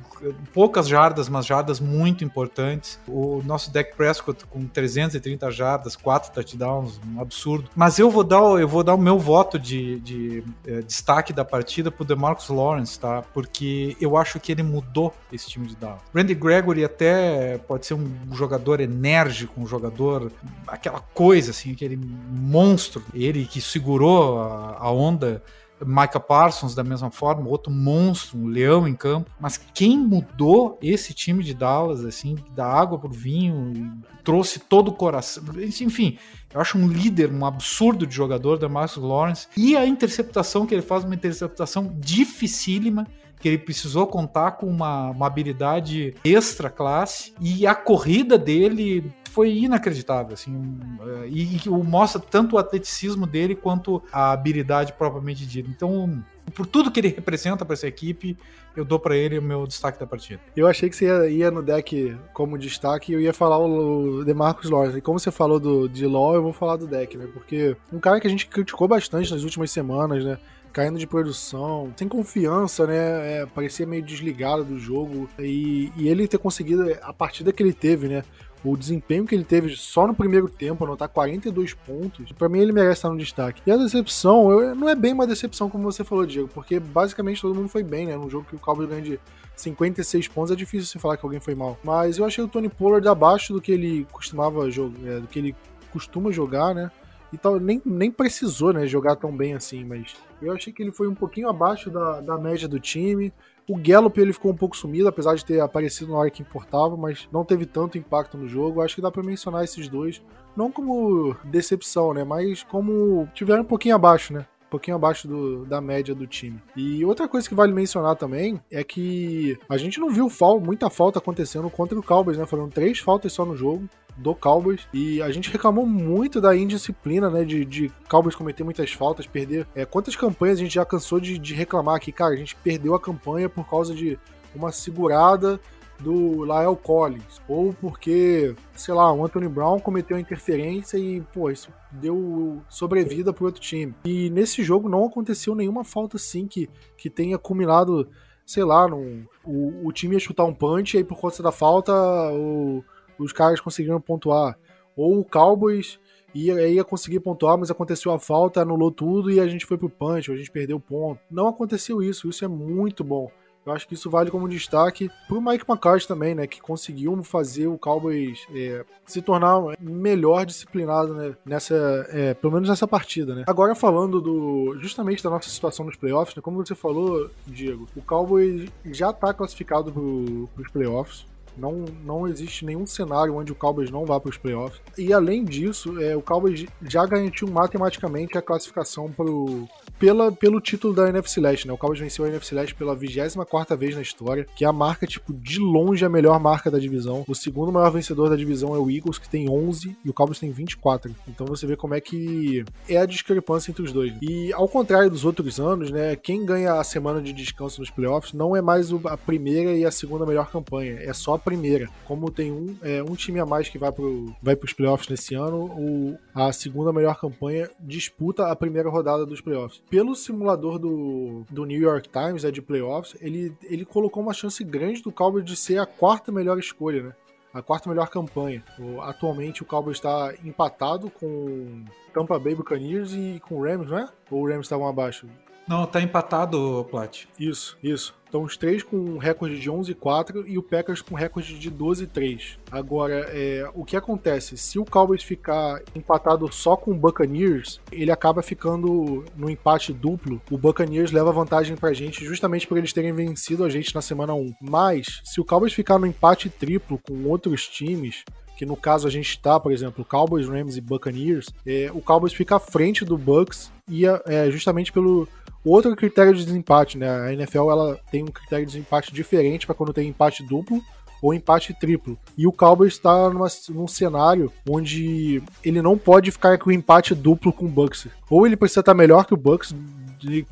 [0.53, 2.99] poucas jardas, mas jardas muito importantes.
[3.09, 7.69] O nosso Dak Prescott com 330 jardas, 4 touchdowns, um absurdo.
[7.75, 11.45] Mas eu vou dar, eu vou dar o meu voto de, de eh, destaque da
[11.45, 13.23] partida pro DeMarcus Lawrence, tá?
[13.35, 16.01] Porque eu acho que ele mudou esse time de Dallas.
[16.15, 20.31] Randy Gregory até pode ser um jogador enérgico, um jogador
[20.67, 25.43] aquela coisa assim, aquele monstro, ele que segurou a, a onda
[25.87, 29.31] Micah Parsons da mesma forma, outro monstro, um leão em campo.
[29.39, 33.93] Mas quem mudou esse time de Dallas, assim, da água pro vinho,
[34.23, 35.43] trouxe todo o coração.
[35.59, 36.19] Enfim,
[36.53, 39.49] eu acho um líder, um absurdo de jogador da Marcus Lawrence.
[39.57, 43.07] E a interceptação que ele faz, uma interceptação dificílima
[43.41, 49.53] que ele precisou contar com uma, uma habilidade extra classe e a corrida dele foi
[49.53, 55.69] inacreditável, assim, eh, e, e mostra tanto o atleticismo dele quanto a habilidade propriamente dita.
[55.69, 58.39] Então, por tudo que ele representa para essa equipe,
[58.77, 60.41] eu dou para ele o meu destaque da partida.
[60.57, 64.21] Eu achei que você ia, ia, no deck como destaque e eu ia falar o,
[64.21, 64.99] o DeMarcus Lawrence.
[64.99, 67.27] E como você falou do, de Law, eu vou falar do deck, né?
[67.33, 70.39] Porque um cara que a gente criticou bastante nas últimas semanas, né?
[70.73, 73.43] caindo de produção, sem confiança, né?
[73.43, 75.29] É, parecia meio desligado do jogo.
[75.39, 78.25] E, e, ele ter conseguido a partida que ele teve, né?
[78.65, 82.73] O desempenho que ele teve só no primeiro tempo, anotar 42 pontos, para mim ele
[82.73, 83.63] merece estar no destaque.
[83.67, 87.43] E a decepção, eu, não é bem uma decepção como você falou, Diego, porque basicamente
[87.43, 88.17] todo mundo foi bem, né?
[88.17, 89.21] Num jogo que o Cowboys ganha de
[89.55, 91.79] 56 pontos, é difícil você falar que alguém foi mal.
[91.85, 95.39] Mas eu achei o Tony Pollard abaixo do que ele costumava jogar, é, do que
[95.39, 95.55] ele
[95.93, 96.91] costuma jogar, né?
[97.33, 100.93] E tal, nem, nem precisou né, jogar tão bem assim, mas eu achei que ele
[100.93, 103.33] foi um pouquinho abaixo da, da média do time.
[103.69, 106.97] O Gallup ele ficou um pouco sumido, apesar de ter aparecido na hora que importava,
[106.97, 108.83] mas não teve tanto impacto no jogo.
[108.83, 110.23] Acho que dá para mencionar esses dois,
[110.55, 114.47] não como decepção, né, mas como tiveram um pouquinho abaixo, né?
[114.75, 116.61] Pouquinho abaixo do, da média do time.
[116.75, 120.91] E outra coisa que vale mencionar também é que a gente não viu fal muita
[120.91, 122.45] falta acontecendo contra o Cowboys, né?
[122.45, 124.81] Foram três faltas só no jogo do Cowboys.
[124.93, 127.45] E a gente reclamou muito da indisciplina, né?
[127.45, 129.65] De, de Cowboys cometer muitas faltas, perder.
[129.77, 132.11] É, quantas campanhas a gente já cansou de, de reclamar aqui?
[132.11, 134.19] Cara, a gente perdeu a campanha por causa de
[134.57, 135.61] uma segurada
[136.01, 141.73] do Lael Collins, ou porque, sei lá, o Anthony Brown cometeu interferência e, pô, isso
[141.93, 143.95] deu sobrevida pro outro time.
[144.05, 148.09] E nesse jogo não aconteceu nenhuma falta assim que, que tenha culminado,
[148.45, 151.53] sei lá, num, o, o time ia chutar um punch e aí por conta da
[151.53, 151.93] falta
[152.33, 152.85] o,
[153.19, 154.59] os caras conseguiram pontuar.
[154.97, 155.99] Ou o Cowboys
[156.35, 159.89] ia, ia conseguir pontuar, mas aconteceu a falta, anulou tudo e a gente foi pro
[159.89, 161.21] punch, a gente perdeu o ponto.
[161.31, 163.31] Não aconteceu isso, isso é muito bom.
[163.67, 166.47] Eu acho que isso vale como destaque pro Mike McCarthy também, né?
[166.47, 171.75] Que conseguiu fazer o Cowboys é, se tornar melhor disciplinado né, nessa,
[172.11, 173.45] é, pelo menos nessa partida, né?
[173.47, 176.43] Agora falando do justamente da nossa situação nos playoffs, né?
[176.43, 181.27] Como você falou, Diego, o Cowboys já tá classificado pro, pros playoffs.
[181.57, 184.81] Não, não existe nenhum cenário onde o Cowboys não vá para os playoffs.
[184.97, 190.61] E além disso, é, o Cowboys já garantiu matematicamente a classificação para o pela, pelo
[190.61, 191.73] título da NFC Leste, né?
[191.73, 195.07] O Cowboys venceu a NFC Leste pela 24 vez na história, que é a marca,
[195.07, 197.25] tipo, de longe a melhor marca da divisão.
[197.29, 200.39] O segundo maior vencedor da divisão é o Eagles, que tem 11, e o Cowboys
[200.39, 201.15] tem 24.
[201.29, 204.13] Então você vê como é que é a discrepância entre os dois.
[204.21, 206.17] E ao contrário dos outros anos, né?
[206.17, 209.91] Quem ganha a semana de descanso nos playoffs não é mais a primeira e a
[209.91, 211.89] segunda melhor campanha, é só primeira.
[212.07, 215.35] Como tem um, é, um time a mais que vai, pro, vai pros playoffs nesse
[215.35, 219.83] ano, o, a segunda melhor campanha disputa a primeira rodada dos playoffs.
[219.91, 224.65] Pelo simulador do, do New York Times, é de playoffs, ele, ele colocou uma chance
[224.65, 227.13] grande do Cowboys de ser a quarta melhor escolha, né?
[227.53, 228.65] A quarta melhor campanha.
[229.03, 234.09] Atualmente o Cowboys está empatado com Tampa Bay Buccaneers e com o Rams, não é?
[234.29, 235.29] Ou o Rams estavam abaixo?
[235.67, 237.25] Não, tá empatado, Plat.
[237.39, 238.15] Isso, isso.
[238.29, 241.71] Então os três com um recorde de 11 4 e o Packers com recorde de
[241.71, 242.59] 12 3.
[242.71, 244.59] Agora, é, o que acontece?
[244.59, 250.43] Se o Cowboys ficar empatado só com o Buccaneers, ele acaba ficando no empate duplo.
[250.51, 254.35] O Buccaneers leva vantagem pra gente justamente por eles terem vencido a gente na semana
[254.35, 254.53] 1.
[254.61, 258.25] Mas, se o Cowboys ficar no empate triplo com outros times,
[258.57, 262.33] que no caso a gente está, por exemplo, Cowboys, Rams e Buccaneers, é, o Cowboys
[262.33, 265.29] fica à frente do Bucks e é, justamente pelo
[265.65, 267.09] Outro critério de desempate, né?
[267.09, 270.83] A NFL ela tem um critério de desempate diferente para quando tem empate duplo
[271.23, 272.19] ou empate triplo.
[272.37, 273.31] E o Cowboys está
[273.71, 278.09] num cenário onde ele não pode ficar com empate duplo com o Bucks.
[278.29, 279.75] Ou ele precisa estar tá melhor que o Bucks,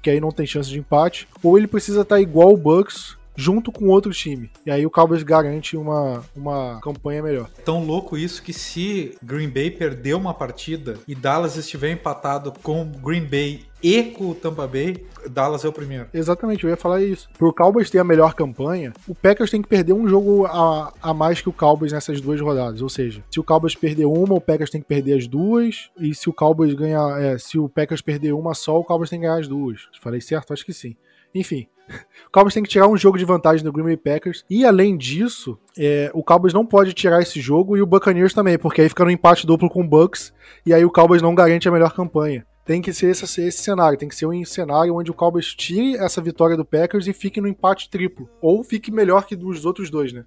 [0.00, 3.18] que aí não tem chance de empate, ou ele precisa estar tá igual o Bucks,
[3.36, 4.50] junto com outro time.
[4.64, 7.48] E aí o Cowboys garante uma, uma campanha melhor.
[7.64, 12.84] Tão louco isso que se Green Bay perder uma partida e Dallas estiver empatado com
[12.84, 16.06] Green Bay e com o Tampa Bay, Dallas é o primeiro.
[16.14, 17.28] Exatamente, eu ia falar isso.
[17.36, 21.12] Pro Cowboys ter a melhor campanha, o Packers tem que perder um jogo a, a
[21.12, 22.80] mais que o Cowboys nessas duas rodadas.
[22.80, 25.90] Ou seja, se o Cowboys perder uma, o Packers tem que perder as duas.
[25.98, 29.18] E se o Cowboys ganhar, é, se o Packers perder uma só, o Cowboys tem
[29.18, 29.88] que ganhar as duas.
[30.00, 30.52] Falei certo?
[30.52, 30.94] Acho que sim.
[31.34, 31.66] Enfim,
[32.28, 34.44] o Cowboys tem que tirar um jogo de vantagem do Green Bay Packers.
[34.48, 38.58] E além disso, é, o Cowboys não pode tirar esse jogo e o Buccaneers também,
[38.58, 40.32] porque aí fica no empate duplo com o Bucks
[40.64, 42.46] e aí o Cowboys não garante a melhor campanha.
[42.64, 45.96] Tem que ser esse, esse cenário, tem que ser um cenário onde o Cowboys tire
[45.96, 48.28] essa vitória do Packers e fique no empate triplo.
[48.40, 50.24] Ou fique melhor que dos outros dois, né?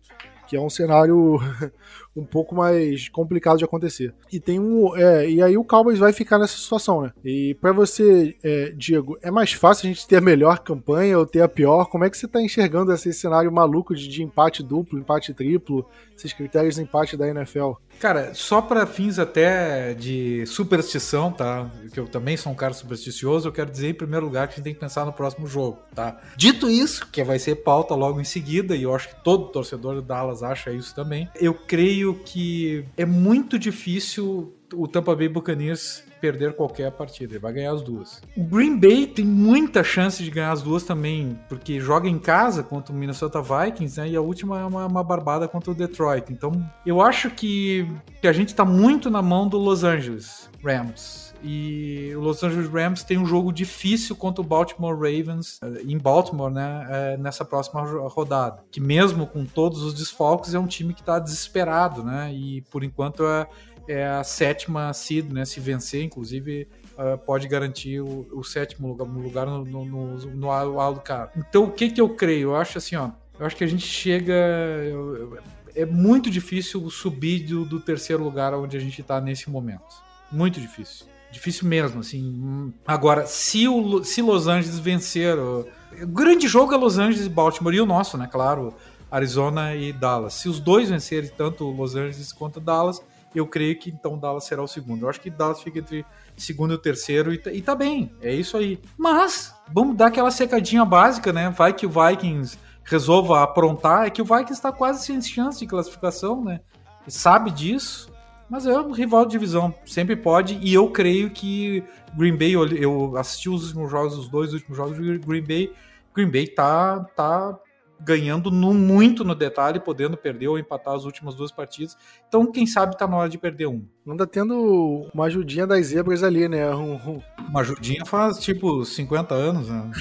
[0.48, 1.40] Que é um cenário
[2.16, 4.14] um pouco mais complicado de acontecer.
[4.32, 7.12] E tem um, é, e aí o Cowboys vai ficar nessa situação, né?
[7.24, 11.26] E para você, é, Diego, é mais fácil a gente ter a melhor campanha ou
[11.26, 11.86] ter a pior?
[11.86, 15.86] Como é que você tá enxergando esse cenário maluco de, de empate duplo, empate triplo,
[16.16, 17.74] esses critérios de empate da NFL?
[18.00, 21.70] Cara, só para fins até de superstição, tá?
[21.94, 24.56] Que eu também sou um cara supersticioso, eu quero dizer em primeiro lugar que a
[24.58, 26.20] gente tem que pensar no próximo jogo, tá?
[26.36, 29.96] Dito isso, que vai ser pauta logo em seguida, e eu acho que todo torcedor
[29.96, 36.04] do Dallas acha isso também, eu creio que é muito difícil o Tampa Bay Buccaneers
[36.20, 38.22] perder qualquer partida, ele vai ganhar as duas.
[38.36, 42.64] O Green Bay tem muita chance de ganhar as duas também, porque joga em casa
[42.64, 44.10] contra o Minnesota Vikings, né?
[44.10, 46.32] E a última é uma, uma barbada contra o Detroit.
[46.32, 46.52] Então,
[46.86, 47.88] eu acho que,
[48.22, 51.25] que a gente está muito na mão do Los Angeles Rams.
[51.48, 55.96] E o Los Angeles Rams tem um jogo difícil contra o Baltimore Ravens eh, em
[55.96, 56.88] Baltimore, né?
[56.90, 58.64] Eh, nessa próxima rodada.
[58.72, 62.34] Que mesmo com todos os desfalques, é um time que está desesperado, né?
[62.34, 63.48] E por enquanto é,
[63.88, 65.46] é a sétima seed, né?
[65.46, 71.04] Se vencer, inclusive, uh, pode garantir o, o, sétimo lugar, lugar no, no, no, no.
[71.38, 72.50] Então, o que que eu creio?
[72.50, 73.12] Eu acho assim, ó.
[73.40, 74.34] Eu acho que a gente chega.
[74.34, 75.38] Eu,
[75.76, 80.04] é muito difícil subir do, do terceiro lugar onde a gente está nesse momento.
[80.32, 81.06] Muito difícil.
[81.36, 82.74] Difícil mesmo, assim.
[82.88, 85.38] Agora, se, o, se Los Angeles vencer.
[85.38, 85.68] O,
[86.02, 88.26] o grande jogo é Los Angeles e Baltimore, e o nosso, né?
[88.26, 88.74] Claro,
[89.12, 90.36] Arizona e Dallas.
[90.36, 93.02] Se os dois vencerem, tanto Los Angeles quanto Dallas,
[93.36, 95.04] eu creio que então Dallas será o segundo.
[95.04, 96.06] Eu acho que Dallas fica entre
[96.38, 98.80] segundo e terceiro e, tá, e tá bem, é isso aí.
[98.98, 101.50] Mas, vamos dar aquela secadinha básica, né?
[101.50, 105.68] Vai que o Vikings resolva aprontar, é que o Vikings está quase sem chance de
[105.68, 106.62] classificação, né?
[107.10, 108.10] Sabe disso,
[108.50, 111.84] mas é um rival de divisão, sempre pode, e eu creio que
[112.16, 115.74] Green Bay, eu assisti os últimos jogos, os dois últimos jogos de Green Bay,
[116.14, 117.60] Green Bay tá, tá
[118.00, 121.98] ganhando no, muito no detalhe, podendo perder ou empatar as últimas duas partidas.
[122.36, 123.86] Então, quem sabe tá na hora de perder um.
[124.06, 126.70] Anda tendo uma ajudinha das zebras ali, né?
[126.76, 129.92] Um, Uma ajudinha faz tipo 50 anos, né?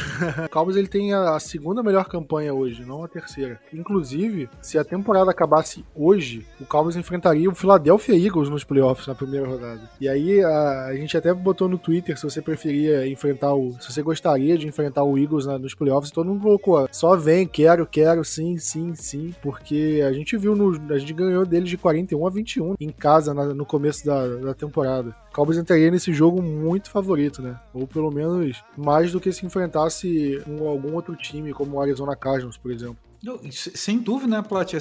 [0.46, 3.60] o Cowboys ele tem a segunda melhor campanha hoje, não a terceira.
[3.72, 9.14] Inclusive, se a temporada acabasse hoje, o Cowboys enfrentaria o Philadelphia Eagles nos playoffs na
[9.14, 9.90] primeira rodada.
[10.00, 13.72] E aí a, a gente até botou no Twitter se você preferia enfrentar o.
[13.80, 16.88] Se você gostaria de enfrentar o Eagles na, nos playoffs, todo mundo colocou.
[16.90, 19.34] Só vem, quero, quero, sim, sim, sim.
[19.42, 20.92] Porque a gente viu no.
[20.92, 24.54] A gente ganhou deles de 41 a 21 em casa na, no começo da, da
[24.54, 25.14] temporada.
[25.32, 27.42] Cowboys entraria nesse jogo muito favorito.
[27.42, 27.58] né?
[27.72, 32.16] Ou pelo menos mais do que se enfrentasse um, algum outro time, como o Arizona
[32.16, 32.98] Cardinals, por exemplo.
[33.50, 34.74] Sem dúvida, né, Plat?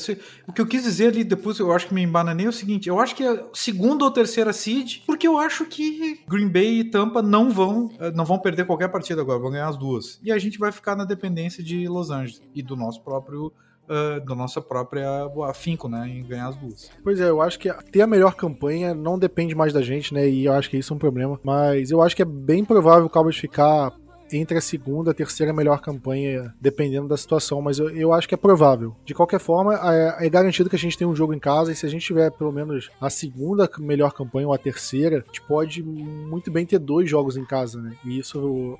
[0.45, 2.89] O que eu quis dizer ali, depois eu acho que me embananei é o seguinte:
[2.89, 6.83] eu acho que é segunda ou terceira seed, porque eu acho que Green Bay e
[6.83, 10.19] Tampa não vão, eh, não vão perder qualquer partida agora, vão ganhar as duas.
[10.21, 13.53] E a gente vai ficar na dependência de Los Angeles e do nosso próprio
[13.89, 15.07] uh, da nossa própria
[15.47, 16.91] afinco, né, em ganhar as duas.
[17.03, 20.27] Pois é, eu acho que ter a melhor campanha não depende mais da gente, né,
[20.27, 23.05] e eu acho que isso é um problema, mas eu acho que é bem provável
[23.05, 23.91] o Cowboys ficar
[24.31, 28.27] entre a segunda e a terceira melhor campanha, dependendo da situação, mas eu, eu acho
[28.27, 28.95] que é provável.
[29.05, 31.75] De qualquer forma, é, é, garantido que a gente tem um jogo em casa, e
[31.75, 35.41] se a gente tiver pelo menos a segunda melhor campanha ou a terceira, a gente
[35.41, 37.95] pode muito bem ter dois jogos em casa, né?
[38.05, 38.77] E isso,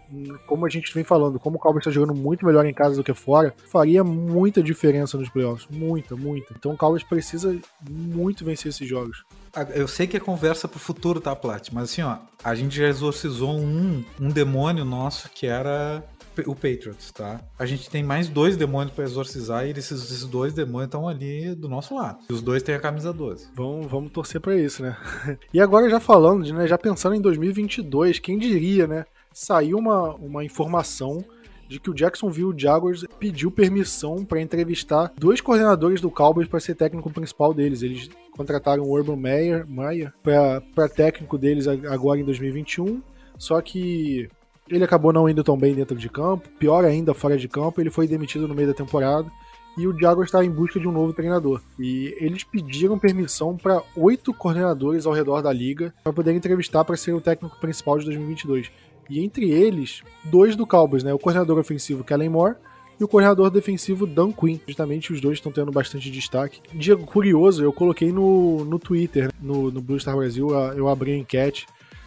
[0.48, 3.04] como a gente vem falando, como o Cowboys está jogando muito melhor em casa do
[3.04, 5.68] que fora, faria muita diferença nos playoffs.
[5.70, 6.54] Muita, muita.
[6.58, 7.58] Então o Cowboys precisa
[7.90, 9.24] muito vencer esses jogos.
[9.76, 11.70] Eu sei que é conversa pro futuro, tá, Plat?
[11.72, 16.04] Mas assim, ó, a gente já exorcizou um, um demônio nosso que era
[16.48, 17.40] o Patriots, tá?
[17.60, 21.54] A gente tem mais dois demônios para exorcizar e esses, esses, dois demônios estão ali
[21.54, 22.20] do nosso lado.
[22.28, 23.50] E os dois têm a camisa 12.
[23.54, 24.98] Vamos, vamos torcer para isso, né?
[25.54, 29.06] e agora já falando, né, já pensando em 2022, quem diria, né?
[29.32, 31.24] Saiu uma, uma informação
[31.74, 36.76] de que o Jacksonville Jaguars pediu permissão para entrevistar dois coordenadores do Cowboys para ser
[36.76, 37.82] técnico principal deles.
[37.82, 43.02] Eles contrataram o Urban Meyer, Meyer para técnico deles agora em 2021,
[43.40, 44.30] só que
[44.70, 47.90] ele acabou não indo tão bem dentro de campo, pior ainda fora de campo, ele
[47.90, 49.30] foi demitido no meio da temporada
[49.76, 51.60] e o Jaguars está em busca de um novo treinador.
[51.80, 56.96] E eles pediram permissão para oito coordenadores ao redor da liga para poder entrevistar para
[56.96, 58.72] ser o técnico principal de 2022.
[59.10, 61.14] E entre eles, dois do Cowboys, né?
[61.14, 62.56] O coordenador ofensivo Kellen Moore
[63.00, 64.60] e o coordenador defensivo Dan Quinn.
[64.68, 66.62] Justamente os dois estão tendo bastante destaque.
[66.74, 71.18] Diego, curioso, eu coloquei no, no Twitter, no, no Blue Star Brasil, eu abri a
[71.18, 71.66] enquete.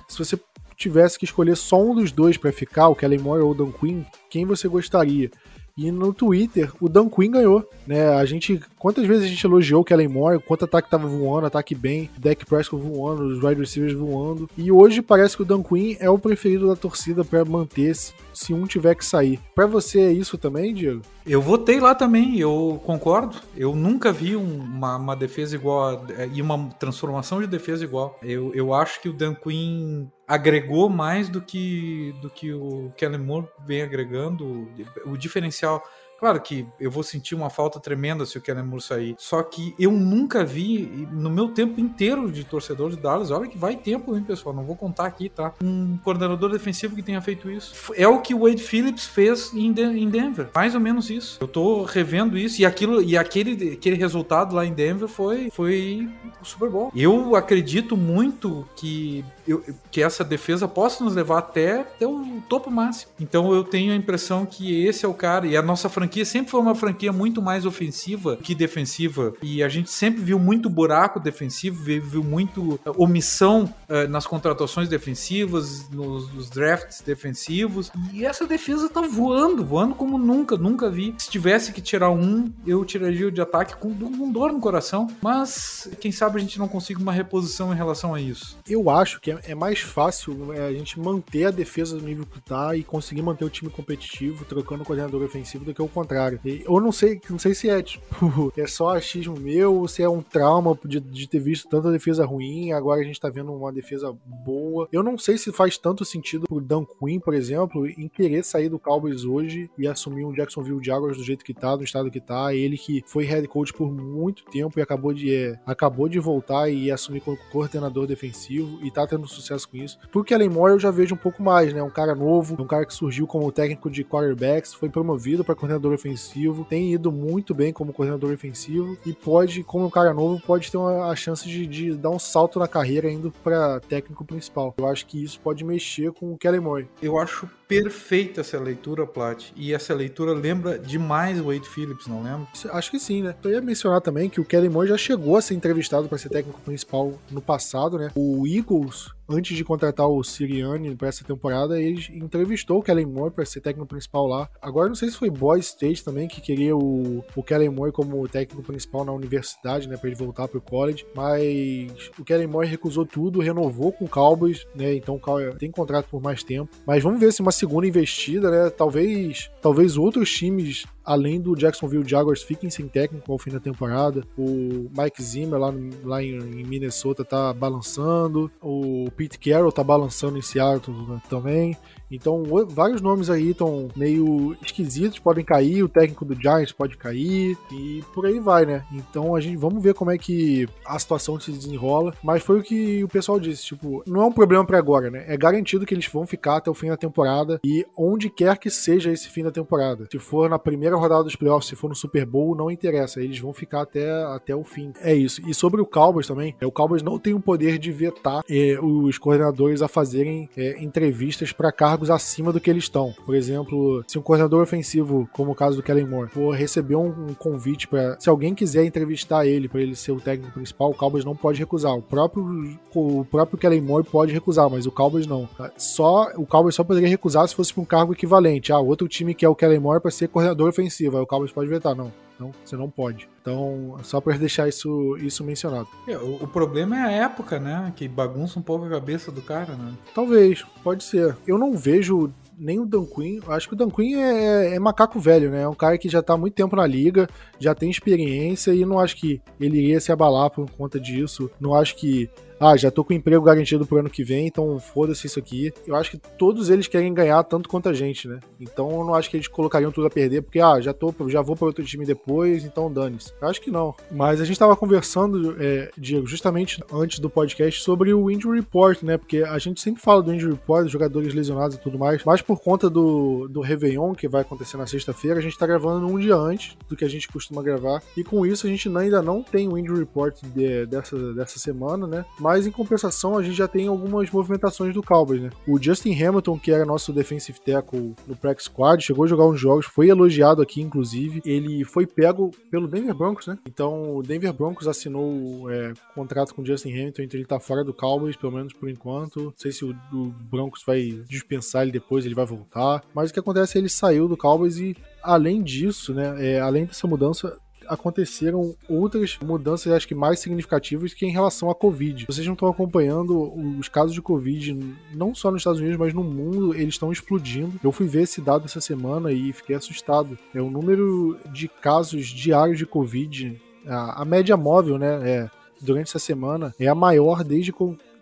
[0.09, 0.39] Se você
[0.77, 3.73] tivesse que escolher só um dos dois para ficar, o Kellen Moore ou o Dan
[3.73, 5.31] Quinn, quem você gostaria?
[5.77, 8.09] E no Twitter, o Dan Quinn ganhou, né?
[8.09, 11.75] A gente, quantas vezes a gente elogiou o Kellen Moore, quanto ataque tava voando, ataque
[11.75, 14.49] bem, Dak Prescott voando, os wide receivers voando.
[14.57, 18.55] E hoje parece que o Dan Quinn é o preferido da torcida para manter-se se
[18.55, 19.39] um tiver que sair.
[19.55, 21.03] Para você é isso também, Diego?
[21.27, 23.37] Eu votei lá também, eu concordo.
[23.55, 28.19] Eu nunca vi uma, uma defesa igual a, e uma transformação de defesa igual.
[28.23, 33.21] Eu, eu acho que o Dan Quinn agregou mais do que, do que o Kellen
[33.21, 34.69] Moore vem agregando.
[35.05, 35.83] O diferencial
[36.19, 39.15] Claro que eu vou sentir uma falta tremenda se o Kellen Moore sair.
[39.19, 43.59] Só que eu nunca vi, no meu tempo inteiro de torcedor de Dallas, olha que
[43.59, 44.55] vai tempo, hein, pessoal?
[44.55, 45.53] Não vou contar aqui, tá?
[45.63, 47.93] Um coordenador defensivo que tenha feito isso.
[47.95, 50.49] É o que o Wade Phillips fez em, De em Denver.
[50.55, 51.37] Mais ou menos isso.
[51.41, 56.09] Eu tô revendo isso e aquilo e aquele, aquele resultado lá em Denver foi, foi
[56.43, 56.91] Super Bowl.
[56.95, 62.71] Eu acredito muito que eu, que essa defesa possa nos levar até, até o topo
[62.71, 63.13] máximo.
[63.21, 65.47] Então eu tenho a impressão que esse é o cara.
[65.47, 69.35] E a nossa franquia sempre foi uma franquia muito mais ofensiva que defensiva.
[69.43, 74.89] E a gente sempre viu muito buraco defensivo, viu muito eh, omissão uh, nas contratações
[74.89, 77.91] defensivas, nos, nos, drafts defensivos.
[78.13, 81.15] E essa defesa tá voando, voando como nunca, nunca vi.
[81.19, 83.91] Se tivesse que tirar um, eu tiraria o de ataque com,
[84.31, 85.07] dor no coração.
[85.21, 88.57] Mas quem sabe a gente não consiga uma reposição em relação a isso.
[88.69, 92.27] Eu acho que é é, mais fácil é, a gente manter a defesa do nível
[92.27, 95.89] que tá e conseguir manter o time competitivo, trocando o coordenador ofensivo, do que o
[95.89, 96.41] contrário.
[96.45, 100.03] E eu não sei, não sei se é tipo, é só achismo meu ou se
[100.03, 103.53] é um trauma de, de ter visto tanta defesa ruim, agora a gente tá vendo
[103.53, 104.89] uma defesa boa.
[104.93, 108.69] Eu não sei se faz tanto sentido pro Dan Quinn, por exemplo, em querer sair
[108.69, 112.21] do Cowboys hoje e assumir um Jacksonville Jaguars do jeito que tá, do estado que
[112.21, 112.55] tá.
[112.55, 116.69] Ele que foi head coach por muito tempo e acabou de, é, acabou de voltar
[116.69, 119.99] e assumir como coordenador defensivo e tá tendo tendo sucesso com isso.
[120.11, 121.83] Porque Kellen Moore eu já vejo um pouco mais, né?
[121.83, 125.93] Um cara novo, um cara que surgiu como técnico de quarterbacks, foi promovido para coordenador
[125.93, 130.71] ofensivo, tem ido muito bem como coordenador ofensivo e pode, como um cara novo, pode
[130.71, 134.75] ter uma, a chance de, de dar um salto na carreira indo para técnico principal.
[134.79, 136.89] Eu acho que isso pode mexer com o Kellen Moore.
[137.03, 139.51] Eu acho perfeita essa leitura, Plat.
[139.57, 142.47] E essa leitura lembra demais o Wade Phillips, não lembra?
[142.73, 143.35] Acho que sim, né?
[143.43, 146.29] Eu ia mencionar também que o Kellen Moore já chegou a ser entrevistado para ser
[146.29, 148.11] técnico principal no passado, né?
[148.15, 153.33] O Eagles antes de contratar o Sirianni para essa temporada, ele entrevistou o Kellen Moore
[153.33, 154.49] para ser técnico principal lá.
[154.61, 158.27] Agora não sei se foi Boy State também que queria o, o Kellen Moore como
[158.29, 163.05] técnico principal na universidade, né, para ele voltar pro college, mas o Kellen Moore recusou
[163.05, 164.95] tudo, renovou com o Cowboys, né?
[164.95, 166.71] Então o Cowboys tem contrato por mais tempo.
[166.87, 168.71] Mas vamos ver se uma segunda investida, né?
[168.71, 174.25] Talvez, talvez outros times além do Jacksonville Jaguars, fiquem sem técnico ao fim da temporada.
[174.37, 178.51] O Mike Zimmer lá, lá em, em, Minnesota tá balançando.
[178.61, 181.77] O Pete Carroll tá balançando em Seattle também.
[182.11, 187.57] Então, vários nomes aí estão meio esquisitos, podem cair, o técnico do Giants pode cair
[187.73, 188.85] e por aí vai, né?
[188.93, 192.63] Então, a gente vamos ver como é que a situação se desenrola, mas foi o
[192.63, 195.25] que o pessoal disse, tipo, não é um problema para agora, né?
[195.27, 198.71] É garantido que eles vão ficar até o fim da temporada e onde quer que
[198.71, 200.07] seja esse fim da temporada.
[200.11, 203.39] Se for na primeira rodada dos playoffs, se for no Super Bowl, não interessa, eles
[203.39, 204.93] vão ficar até, até o fim.
[205.01, 205.41] É isso.
[205.49, 208.79] E sobre o Cowboys também, é, o Cowboys não tem o poder de vetar é,
[208.81, 213.15] os coordenadores a fazerem é, entrevistas para cargos cargos acima do que eles estão.
[213.25, 217.09] Por exemplo, se um coordenador ofensivo, como o caso do Kellen Moore, for receber um,
[217.09, 220.95] um convite para, se alguém quiser entrevistar ele para ele ser o técnico principal, o
[220.95, 221.95] Cowboys não pode recusar.
[221.97, 225.49] O próprio o próprio Kellen Moore pode recusar, mas o Cowboys não.
[225.77, 228.73] Só o Cowboys só poderia recusar se fosse para um cargo equivalente.
[228.73, 231.53] Ah, outro time que é o Kellen Moore para ser coordenador ofensivo, aí o Cowboys
[231.53, 232.13] pode vetar, não.
[232.37, 233.29] Então, você não pode.
[233.41, 235.89] Então, só para deixar isso, isso mencionado.
[236.07, 237.93] É, o, o, problema é a época, né?
[237.97, 239.95] Que bagunça um pouco a cabeça do cara, né?
[240.15, 241.35] Talvez, pode ser.
[241.47, 243.41] Eu não vejo nem o Dan Quinn.
[243.49, 245.63] Acho que o Dan Quinn é, é, macaco velho, né?
[245.63, 247.29] É um cara que já tá há muito tempo na liga,
[247.59, 251.51] já tem experiência e não acho que ele iria se abalar por conta disso.
[251.61, 252.29] Não acho que
[252.59, 255.73] ah, já tô com emprego garantido pro ano que vem, então foda-se isso aqui.
[255.87, 258.41] Eu acho que todos eles querem ganhar tanto quanto a gente, né?
[258.61, 261.43] Então eu não acho que eles colocariam tudo a perder, porque, ah, já, tô, já
[261.43, 263.33] vou para outro time depois, então dane-se.
[263.41, 263.95] Eu acho que não.
[264.11, 269.03] Mas a gente tava conversando, é, Diego, justamente antes do podcast, sobre o Injury Report,
[269.03, 269.19] né?
[269.19, 272.61] Porque a gente sempre fala do Injury Report, jogadores lesionados e tudo mais, mas por
[272.61, 276.37] conta do, do Réveillon, que vai acontecer na sexta-feira, a gente tá gravando um dia
[276.37, 278.03] antes do que a gente costuma gravar.
[278.17, 282.07] E com isso a gente ainda não tem o Injury Report de, dessa, dessa semana,
[282.07, 282.25] né?
[282.39, 285.51] Mas em compensação, a gente já tem algumas movimentações do Cowboys, né?
[285.67, 289.59] O Justin Hamilton, que era nosso defensive tackle no practice squad, chegou a jogar uns
[289.59, 291.43] jogos, foi elogiado aqui, inclusive.
[291.45, 293.59] Ele foi pego pelo Denver Broncos, né?
[293.67, 297.83] Então, o Denver Broncos assinou é, contrato com o Justin Hamilton, então ele tá fora
[297.83, 299.45] do Cowboys, pelo menos por enquanto.
[299.45, 303.03] Não sei se o, o Broncos vai dispensar ele depois, ele vai voltar.
[303.15, 306.61] Mas o que acontece é que ele saiu do Cowboys e além disso, né, é,
[306.61, 307.59] além dessa mudança,
[307.89, 312.27] aconteceram outras mudanças, acho que mais significativas, que em relação à Covid.
[312.27, 314.79] Vocês não estão acompanhando os casos de Covid,
[315.15, 317.79] não só nos Estados Unidos, mas no mundo, eles estão explodindo.
[317.83, 320.39] Eu fui ver esse dado essa semana e fiquei assustado.
[320.55, 325.31] É o número de casos diários de Covid, a, a média móvel, né?
[325.31, 327.73] É, durante essa semana é a maior desde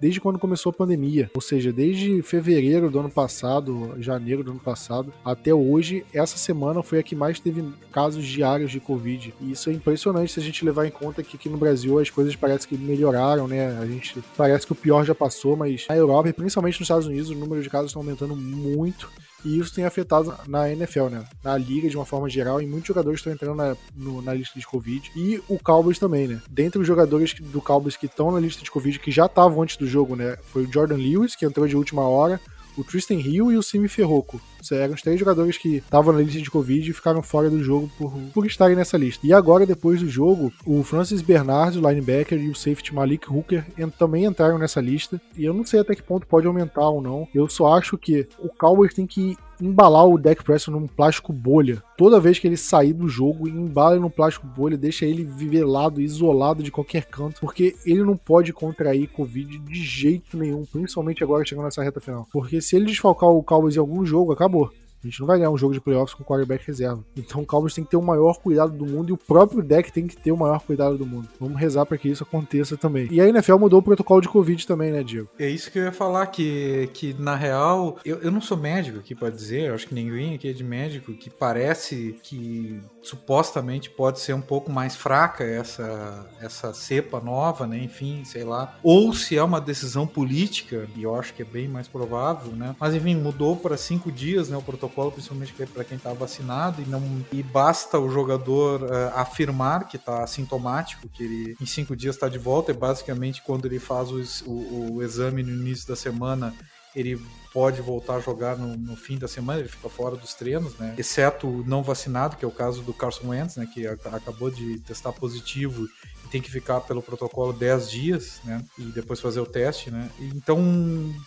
[0.04, 1.30] desde quando começou a pandemia.
[1.34, 6.82] Ou seja, desde fevereiro do ano passado, janeiro do ano passado, até hoje, essa semana
[6.82, 9.32] foi a que mais teve casos diários de Covid.
[9.40, 12.10] E isso é impressionante se a gente levar em conta que aqui no Brasil as
[12.10, 13.78] coisas parecem que melhoraram, né?
[13.78, 17.06] A gente parece que o pior já passou, mas na Europa e principalmente nos Estados
[17.06, 19.10] Unidos, o número de casos está aumentando muito
[19.44, 21.24] e isso tem afetado na NFL, né?
[21.42, 24.58] Na liga de uma forma geral, e muitos jogadores estão entrando na, no, na lista
[24.58, 25.10] de Covid.
[25.14, 26.40] E o Cowboys também, né?
[26.48, 29.76] Dentre os jogadores do Cowboys que estão na lista de Covid, que já estavam antes
[29.76, 30.36] do jogo, né?
[30.44, 32.40] Foi o Jordan Lewis, que entrou de última hora,
[32.76, 34.40] o Tristan Hill e o Simi Ferroco.
[34.72, 37.90] Eram os três jogadores que estavam na lista de Covid e ficaram fora do jogo
[37.98, 39.26] por, por estarem nessa lista.
[39.26, 43.64] E agora, depois do jogo, o Francis Bernard, o linebacker, e o safety Malik Hooker
[43.98, 45.20] também entraram nessa lista.
[45.36, 47.28] E eu não sei até que ponto pode aumentar ou não.
[47.34, 51.82] Eu só acho que o Cowboys tem que embalar o Deck Preston num plástico bolha.
[51.96, 56.62] Toda vez que ele sair do jogo, embala no plástico bolha, deixa ele vivelado, isolado
[56.62, 61.64] de qualquer canto, porque ele não pode contrair Covid de jeito nenhum, principalmente agora chegando
[61.64, 62.26] nessa reta final.
[62.32, 64.83] Porque se ele desfalcar o Cowboys em algum jogo, acabou.
[65.04, 67.04] A gente não vai ganhar um jogo de playoffs com quarterback reserva.
[67.16, 69.92] Então o Cowboys tem que ter o maior cuidado do mundo e o próprio deck
[69.92, 71.28] tem que ter o maior cuidado do mundo.
[71.38, 73.06] Vamos rezar para que isso aconteça também.
[73.10, 75.28] E a NFL mudou o protocolo de Covid também, né, Diego?
[75.38, 78.98] É isso que eu ia falar, que, que na real, eu, eu não sou médico
[78.98, 83.90] aqui para dizer, eu acho que ninguém aqui é de médico, que parece que supostamente
[83.90, 87.78] pode ser um pouco mais fraca essa, essa cepa nova, né?
[87.78, 88.78] Enfim, sei lá.
[88.82, 92.74] Ou se é uma decisão política, e eu acho que é bem mais provável, né?
[92.78, 94.56] Mas enfim, mudou para cinco dias, né?
[94.56, 99.88] O protocolo, principalmente para quem está vacinado, e não e basta o jogador uh, afirmar
[99.88, 102.70] que está assintomático, que ele em cinco dias está de volta.
[102.70, 106.54] É basicamente quando ele faz o, o, o exame no início da semana
[106.94, 107.20] ele
[107.52, 110.94] pode voltar a jogar no, no, fim da semana, ele fica fora dos treinos, né?
[110.96, 113.68] Exceto o não vacinado, que é o caso do Carson Wentz, né?
[113.72, 115.88] Que a, acabou de testar positivo
[116.24, 118.64] e tem que ficar pelo protocolo 10 dias, né?
[118.78, 120.08] E depois fazer o teste, né?
[120.20, 120.58] Então,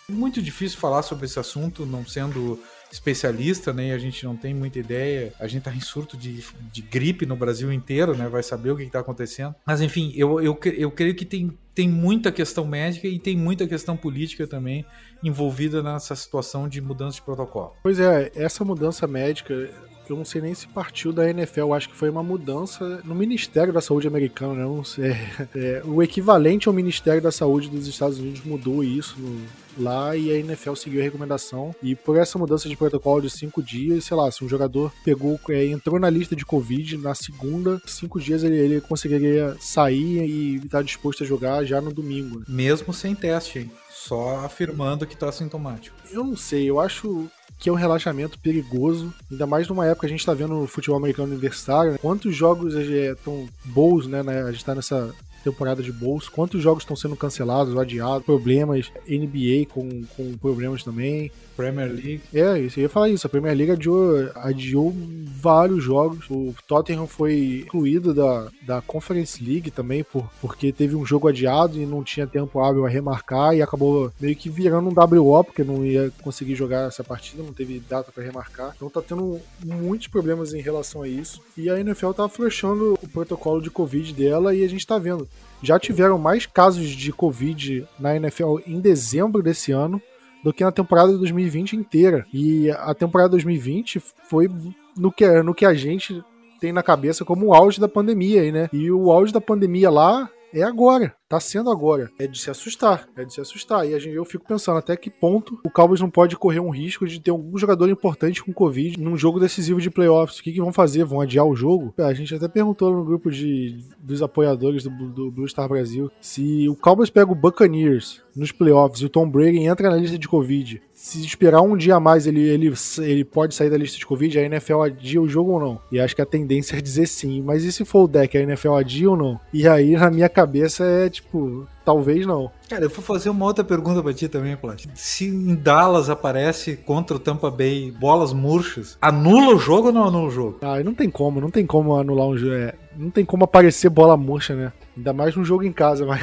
[0.08, 2.60] muito difícil falar sobre esse assunto, não sendo
[2.90, 3.88] especialista, né?
[3.88, 5.32] E a gente não tem muita ideia.
[5.38, 8.28] A gente tá em surto de, de gripe no Brasil inteiro, né?
[8.28, 9.54] Vai saber o que, está acontecendo.
[9.66, 13.66] Mas enfim, eu, eu, eu creio que tem, tem muita questão médica e tem muita
[13.66, 14.84] questão política também
[15.22, 17.74] envolvida nessa situação de mudança de protocolo.
[17.82, 19.70] Pois é, essa mudança médica
[20.12, 23.72] eu não sei nem se partiu da NFL, acho que foi uma mudança no Ministério
[23.72, 24.62] da Saúde americano, né?
[24.62, 25.12] Não sei,
[25.54, 29.46] é, o equivalente ao Ministério da Saúde dos Estados Unidos mudou isso no,
[29.82, 31.74] lá e a NFL seguiu a recomendação.
[31.82, 35.38] E por essa mudança de protocolo de cinco dias, sei lá, se um jogador pegou,
[35.50, 40.56] é, entrou na lista de Covid, na segunda, cinco dias ele, ele conseguiria sair e
[40.56, 42.42] estar disposto a jogar já no domingo.
[42.48, 43.70] Mesmo sem teste, hein?
[43.90, 45.96] Só afirmando que tá sintomático.
[46.10, 50.06] Eu não sei, eu acho que é um relaxamento perigoso, ainda mais numa época que
[50.06, 51.92] a gente tá vendo o futebol americano universitário.
[51.92, 51.98] Né?
[52.00, 54.42] Quantos jogos estão é, bons, né, né?
[54.42, 55.12] A gente tá nessa
[55.42, 61.30] temporada de bolso, quantos jogos estão sendo cancelados adiados, problemas, NBA com, com problemas também.
[61.58, 62.20] Premier League.
[62.32, 63.26] É, isso, eu ia falar isso.
[63.26, 64.94] A Premier League adiou, adiou
[65.40, 66.24] vários jogos.
[66.30, 71.76] O Tottenham foi incluído da, da Conference League também, por, porque teve um jogo adiado
[71.76, 75.64] e não tinha tempo hábil a remarcar e acabou meio que virando um WO, porque
[75.64, 78.72] não ia conseguir jogar essa partida, não teve data para remarcar.
[78.76, 81.40] Então tá tendo muitos problemas em relação a isso.
[81.56, 85.27] E a NFL tá fechando o protocolo de Covid dela e a gente tá vendo.
[85.62, 90.00] Já tiveram mais casos de Covid na NFL em dezembro desse ano
[90.42, 92.26] do que na temporada de 2020 inteira.
[92.32, 94.48] E a temporada 2020 foi
[94.96, 96.22] no que, no que a gente
[96.60, 98.68] tem na cabeça como o auge da pandemia aí, né?
[98.72, 101.14] E o auge da pandemia lá é agora.
[101.28, 102.10] Tá sendo agora.
[102.18, 103.06] É de se assustar.
[103.14, 103.86] É de se assustar.
[103.86, 106.70] E a gente, eu fico pensando até que ponto o Cowboys não pode correr um
[106.70, 110.38] risco de ter algum jogador importante com Covid num jogo decisivo de playoffs.
[110.38, 111.04] O que, que vão fazer?
[111.04, 111.92] Vão adiar o jogo?
[111.98, 116.66] A gente até perguntou no grupo de, dos apoiadores do, do Blue Star Brasil se
[116.68, 120.28] o Cowboys pega o Buccaneers nos playoffs e o Tom Brady entra na lista de
[120.28, 120.80] Covid.
[121.00, 124.36] Se esperar um dia a mais, ele, ele, ele pode sair da lista de Covid,
[124.36, 125.80] a NFL adia o jogo ou não?
[125.92, 127.40] E acho que a tendência é dizer sim.
[127.40, 129.40] Mas e se for o deck, a NFL adia ou não?
[129.52, 132.50] E aí, na minha cabeça, é tipo, talvez não.
[132.68, 134.84] Cara, eu vou fazer uma outra pergunta pra ti também, Plat.
[134.92, 140.04] Se em Dallas aparece contra o Tampa Bay bolas murchas, anula o jogo ou não
[140.04, 140.58] anula o jogo?
[140.60, 142.52] Ah, não tem como, não tem como anular um jogo.
[142.52, 144.70] É, não tem como aparecer bola murcha, né?
[144.94, 146.20] Ainda mais num jogo em casa, mas.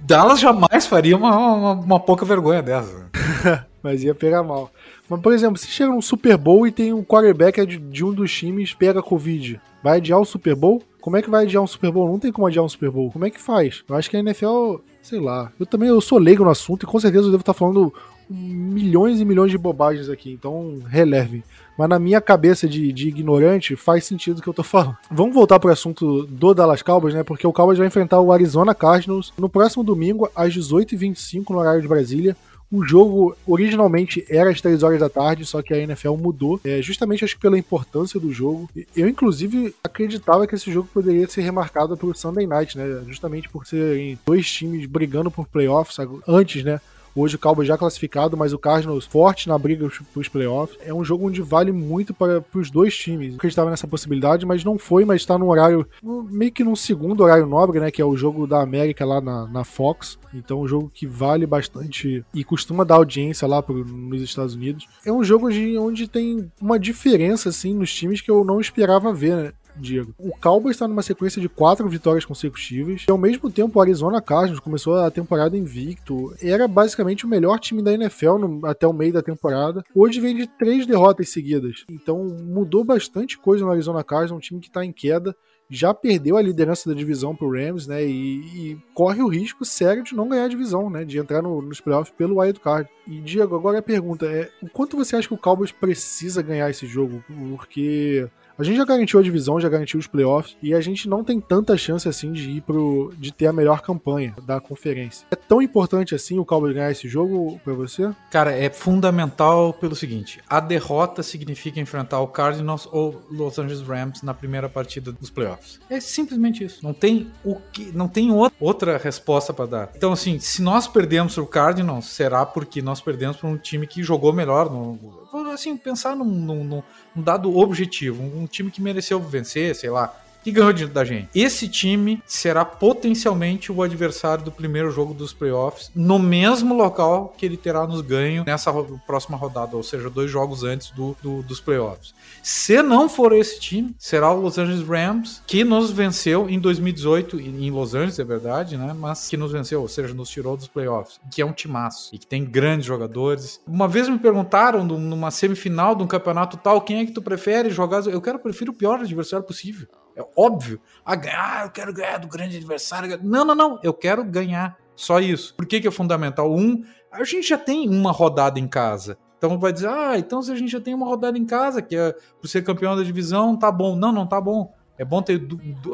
[0.00, 3.10] Dallas jamais faria uma, uma, uma pouca vergonha dessa.
[3.82, 4.70] mas ia pegar mal.
[5.10, 8.14] Mas, por exemplo, se chega num Super Bowl e tem um quarterback de, de um
[8.14, 10.82] dos times pega Covid, vai adiar o Super Bowl?
[11.02, 12.08] Como é que vai adiar um Super Bowl?
[12.08, 13.10] Não tem como adiar um Super Bowl.
[13.10, 13.82] Como é que faz?
[13.88, 15.52] Eu acho que a NFL, sei lá.
[15.58, 17.92] Eu também eu sou leigo no assunto e com certeza eu devo estar falando
[18.30, 21.42] milhões e milhões de bobagens aqui, então releve.
[21.76, 24.96] Mas na minha cabeça de, de ignorante faz sentido o que eu tô falando.
[25.10, 27.24] Vamos voltar pro assunto do Dallas Cowboys, né?
[27.24, 31.82] Porque o Cowboys vai enfrentar o Arizona Cardinals no próximo domingo às 18h25 no horário
[31.82, 32.36] de Brasília.
[32.72, 36.80] O jogo originalmente era às 3 horas da tarde, só que a NFL mudou, é,
[36.80, 38.68] justamente acho que pela importância do jogo.
[38.96, 43.02] Eu, inclusive, acreditava que esse jogo poderia ser remarcado para o Sunday Night, né?
[43.06, 46.80] Justamente por serem dois times brigando por playoffs antes, né?
[47.14, 50.78] Hoje o Cowboys já classificado, mas o Cardinals forte na briga para os playoffs.
[50.84, 53.30] É um jogo onde vale muito para os dois times.
[53.30, 57.22] Eu acreditava nessa possibilidade, mas não foi, mas está no horário, meio que num segundo
[57.22, 57.90] horário nobre, né?
[57.90, 60.18] Que é o jogo da América lá na, na Fox.
[60.34, 64.86] Então, um jogo que vale bastante e costuma dar audiência lá pro, nos Estados Unidos.
[65.04, 69.12] É um jogo de, onde tem uma diferença, assim, nos times que eu não esperava
[69.12, 69.52] ver, né?
[69.76, 70.14] Diego.
[70.18, 73.04] O Cowboys está numa sequência de quatro vitórias consecutivas.
[73.08, 76.34] E ao mesmo tempo, o Arizona Cardinals começou a temporada invicto.
[76.40, 79.84] Era basicamente o melhor time da NFL no, até o meio da temporada.
[79.94, 81.84] Hoje vem de três derrotas seguidas.
[81.90, 85.34] Então mudou bastante coisa no Arizona Cardinals, um time que está em queda
[85.72, 88.04] já perdeu a liderança da divisão pro Rams, né?
[88.04, 88.40] E,
[88.72, 91.02] e, corre o risco sério de não ganhar a divisão, né?
[91.02, 92.86] De entrar no, nos playoffs pelo wild card.
[93.08, 96.68] E Diego, agora a pergunta é: o quanto você acha que o Cowboys precisa ganhar
[96.68, 97.24] esse jogo?
[97.56, 98.28] Porque
[98.62, 101.40] a gente já garantiu a divisão, já garantiu os playoffs e a gente não tem
[101.40, 105.26] tanta chance assim de ir pro de ter a melhor campanha da conferência.
[105.30, 108.10] É tão importante assim o Cowboys ganhar esse jogo para você?
[108.30, 114.22] Cara, é fundamental pelo seguinte: a derrota significa enfrentar o Cardinals ou Los Angeles Rams
[114.22, 115.80] na primeira partida dos playoffs.
[115.90, 116.84] É simplesmente isso.
[116.84, 119.90] Não tem o que, não tem outra resposta para dar.
[119.96, 124.04] Então assim, se nós perdemos o Cardinals, será porque nós perdemos para um time que
[124.04, 125.20] jogou melhor no
[125.52, 126.82] assim, pensar num, num,
[127.14, 131.28] num dado objetivo, um time que mereceu vencer, sei lá, que ganhou da gente.
[131.34, 137.44] Esse time será potencialmente o adversário do primeiro jogo dos playoffs, no mesmo local que
[137.44, 138.72] ele terá nos ganho nessa
[139.06, 142.14] próxima rodada, ou seja, dois jogos antes do, do, dos playoffs.
[142.42, 147.38] Se não for esse time, será o Los Angeles Rams, que nos venceu em 2018,
[147.40, 148.94] em Los Angeles, é verdade, né?
[148.98, 152.18] Mas que nos venceu, ou seja, nos tirou dos playoffs, que é um timaço e
[152.18, 153.60] que tem grandes jogadores.
[153.66, 157.70] Uma vez me perguntaram numa semifinal de um campeonato tal, quem é que tu prefere
[157.70, 158.04] jogar?
[158.06, 159.86] Eu quero, prefiro o pior adversário possível.
[160.16, 160.80] É óbvio.
[161.04, 163.18] Ah, ah, eu quero ganhar do grande adversário.
[163.22, 163.80] Não, não, não.
[163.82, 164.76] Eu quero ganhar.
[164.94, 165.54] Só isso.
[165.54, 166.52] Por que, que é fundamental?
[166.52, 169.18] Um, a gente já tem uma rodada em casa.
[169.38, 171.96] Então vai dizer, ah, então se a gente já tem uma rodada em casa, que
[171.96, 173.96] é por ser campeão da divisão, tá bom.
[173.96, 174.72] Não, não tá bom.
[174.98, 175.40] É bom ter,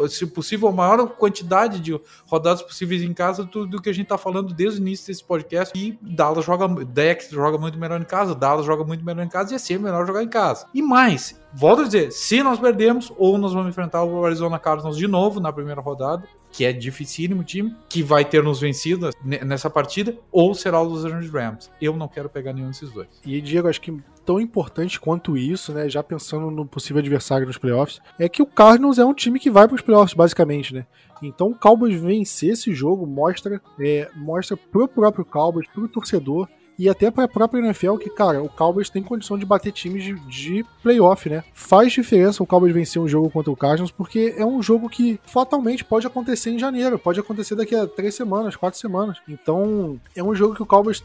[0.08, 4.18] se possível, a maior quantidade de rodadas possíveis em casa do, que a gente está
[4.18, 5.72] falando desde o início desse podcast.
[5.78, 9.52] E Dallas joga, Dex joga muito melhor em casa, Dallas joga muito melhor em casa
[9.52, 10.66] e é sempre melhor jogar em casa.
[10.74, 14.96] E mais, volto a dizer, se nós perdemos, ou nós vamos enfrentar o Arizona Cardinals
[14.96, 19.68] de novo na primeira rodada, que é dificílimo time, que vai ter nos vencido nessa
[19.68, 21.70] partida, ou será o Los Angeles Rams.
[21.80, 23.08] Eu não quero pegar nenhum desses dois.
[23.24, 27.56] E Diego, acho que tão importante quanto isso, né, já pensando no possível adversário nos
[27.56, 30.86] playoffs, é que o Cardinals é um time que vai para os playoffs, basicamente, né?
[31.22, 36.46] Então o Cowboys vencer esse jogo mostra, é, mostra pro próprio Cowboys, pro torcedor,
[36.78, 40.04] e até para a própria NFL que, cara, o Cowboys tem condição de bater times
[40.04, 41.42] de, de playoff, né?
[41.52, 45.18] Faz diferença o Cowboys vencer um jogo contra o Cardinals, porque é um jogo que
[45.26, 49.18] fatalmente pode acontecer em janeiro, pode acontecer daqui a três semanas, quatro semanas.
[49.28, 51.02] Então, é um jogo que o Cowboys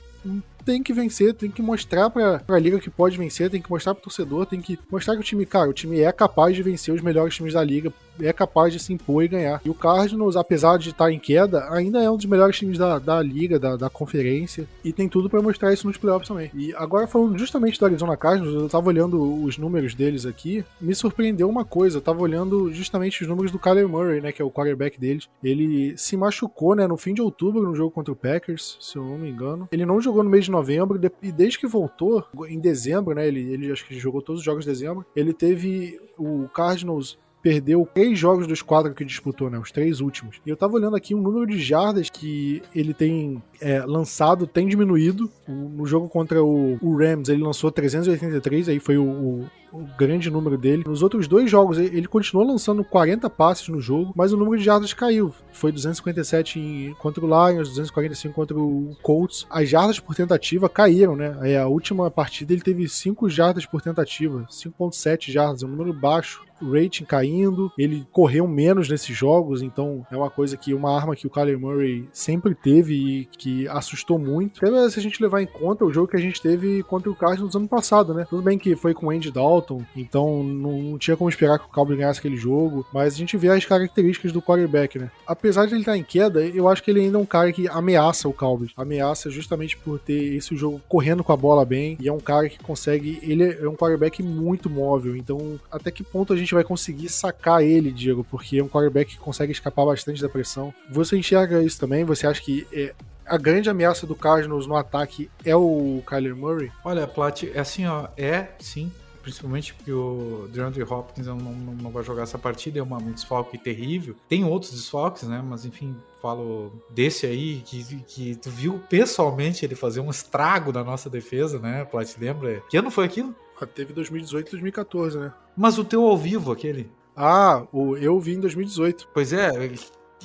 [0.64, 3.94] tem que vencer, tem que mostrar pra, pra liga que pode vencer, tem que mostrar
[3.94, 6.94] pro torcedor, tem que mostrar que o time, cara, o time é capaz de vencer
[6.94, 9.62] os melhores times da liga, é capaz de se impor e ganhar.
[9.64, 13.00] E o Cardinals, apesar de estar em queda, ainda é um dos melhores times da,
[13.00, 16.52] da liga, da, da conferência, e tem tudo para mostrar isso nos playoffs também.
[16.54, 20.94] E agora, falando justamente do Arizona Cardinals, eu tava olhando os números deles aqui, me
[20.94, 24.46] surpreendeu uma coisa, eu tava olhando justamente os números do Kyler Murray, né, que é
[24.46, 25.28] o quarterback deles.
[25.44, 29.04] Ele se machucou, né, no fim de outubro no jogo contra o Packers, se eu
[29.04, 29.68] não me engano.
[29.72, 33.28] Ele não jogou no mês de novembro, e desde que voltou, em dezembro, né?
[33.28, 35.06] Ele, ele acho que jogou todos os jogos de dezembro.
[35.16, 39.60] Ele teve o Cardinals perdeu três jogos dos quatro que disputou, né?
[39.60, 40.40] Os três últimos.
[40.46, 44.48] E eu tava olhando aqui o um número de jardas que ele tem é, lançado
[44.48, 45.30] tem diminuído.
[45.46, 50.30] no jogo contra o, o, Rams, ele lançou 383, aí foi o, o, o, grande
[50.30, 50.84] número dele.
[50.86, 54.64] Nos outros dois jogos, ele continuou lançando 40 passes no jogo, mas o número de
[54.64, 55.34] jardas caiu.
[55.52, 59.46] Foi 257 em, contra o Lions, 245 contra o Colts.
[59.50, 61.38] As jardas por tentativa caíram, né?
[61.40, 66.44] Aí a última partida ele teve 5 jardas por tentativa, 5.7 jardas, um número baixo
[66.72, 71.28] rating caindo, ele correu menos nesses jogos, então é uma coisa que uma arma que
[71.28, 74.60] o Kyler Murray sempre teve e que assustou muito.
[74.90, 77.54] Se a gente levar em conta o jogo que a gente teve contra o Cardinals
[77.54, 78.26] no ano passado, né?
[78.30, 79.63] Tudo bem que foi com o Andy Dalton,
[79.96, 83.38] então não, não tinha como esperar que o Cowboys ganhasse aquele jogo, mas a gente
[83.38, 85.12] vê as características do quarterback, né?
[85.26, 87.68] Apesar de ele estar em queda, eu acho que ele ainda é um cara que
[87.68, 88.72] ameaça o Cowboys.
[88.76, 92.50] Ameaça justamente por ter esse jogo correndo com a bola bem e é um cara
[92.50, 96.64] que consegue, ele é um quarterback muito móvel, então até que ponto a gente vai
[96.64, 100.74] conseguir sacar ele, Diego, porque é um quarterback que consegue escapar bastante da pressão.
[100.90, 102.04] Você enxerga isso também?
[102.04, 102.94] Você acha que é,
[103.26, 106.72] a grande ameaça do Cardinals no ataque é o Kyler Murray?
[106.84, 108.92] Olha, Plat, é assim, ó, é sim,
[109.24, 113.12] principalmente porque o DeAndre Hopkins não, não, não vai jogar essa partida, é uma, um
[113.12, 114.16] desfalque terrível.
[114.28, 115.42] Tem outros desfalques, né?
[115.44, 120.84] Mas enfim, falo desse aí, que, que tu viu pessoalmente ele fazer um estrago na
[120.84, 121.86] nossa defesa, né?
[121.86, 122.62] Plat, lembra?
[122.70, 123.34] Que ano foi aquilo?
[123.60, 125.34] Ah, teve 2018 e 2014, né?
[125.56, 126.92] Mas o teu ao vivo, aquele?
[127.16, 129.08] Ah, o, eu vi em 2018.
[129.14, 129.50] Pois é,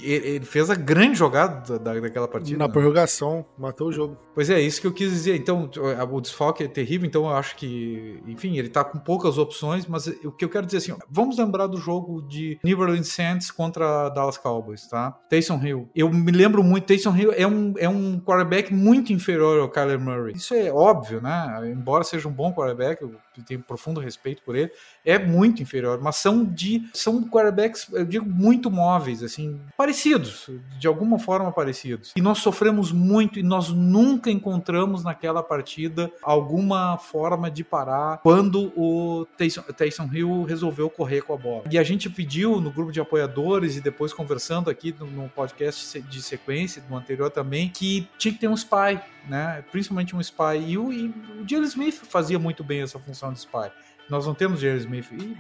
[0.03, 2.59] ele fez a grande jogada da, daquela partida.
[2.59, 2.73] Na né?
[2.73, 4.17] prorrogação, matou o jogo.
[4.35, 5.37] Pois é, isso que eu quis dizer.
[5.37, 5.71] Então,
[6.11, 10.07] o desfoque é terrível, então eu acho que, enfim, ele tá com poucas opções, mas
[10.25, 14.09] o que eu quero dizer assim, vamos lembrar do jogo de New Orleans Saints contra
[14.11, 15.13] Dallas Cowboys, tá?
[15.29, 15.91] Taysom Hill.
[15.95, 19.99] Eu me lembro muito, Taysom Hill é um, é um quarterback muito inferior ao Kyler
[19.99, 20.35] Murray.
[20.35, 21.73] Isso é óbvio, né?
[21.73, 24.71] Embora seja um bom quarterback, eu tenho profundo respeito por ele,
[25.05, 30.87] é muito inferior, mas são de são quarterbacks, eu digo, muito móveis, assim, parecidos, de
[30.87, 32.13] alguma forma parecidos.
[32.17, 38.73] E nós sofremos muito e nós nunca encontramos naquela partida alguma forma de parar quando
[38.77, 41.65] o Taysom, Hill resolveu correr com a bola.
[41.71, 46.01] E a gente pediu no grupo de apoiadores e depois conversando aqui no, no podcast
[46.01, 49.63] de sequência, no anterior também, que tinha que ter um spy, né?
[49.71, 50.59] Principalmente um spy.
[50.67, 51.13] E o, e
[51.57, 53.71] o Smith fazia muito bem essa função de spy.
[54.09, 55.37] Nós não temos Jerry Smith e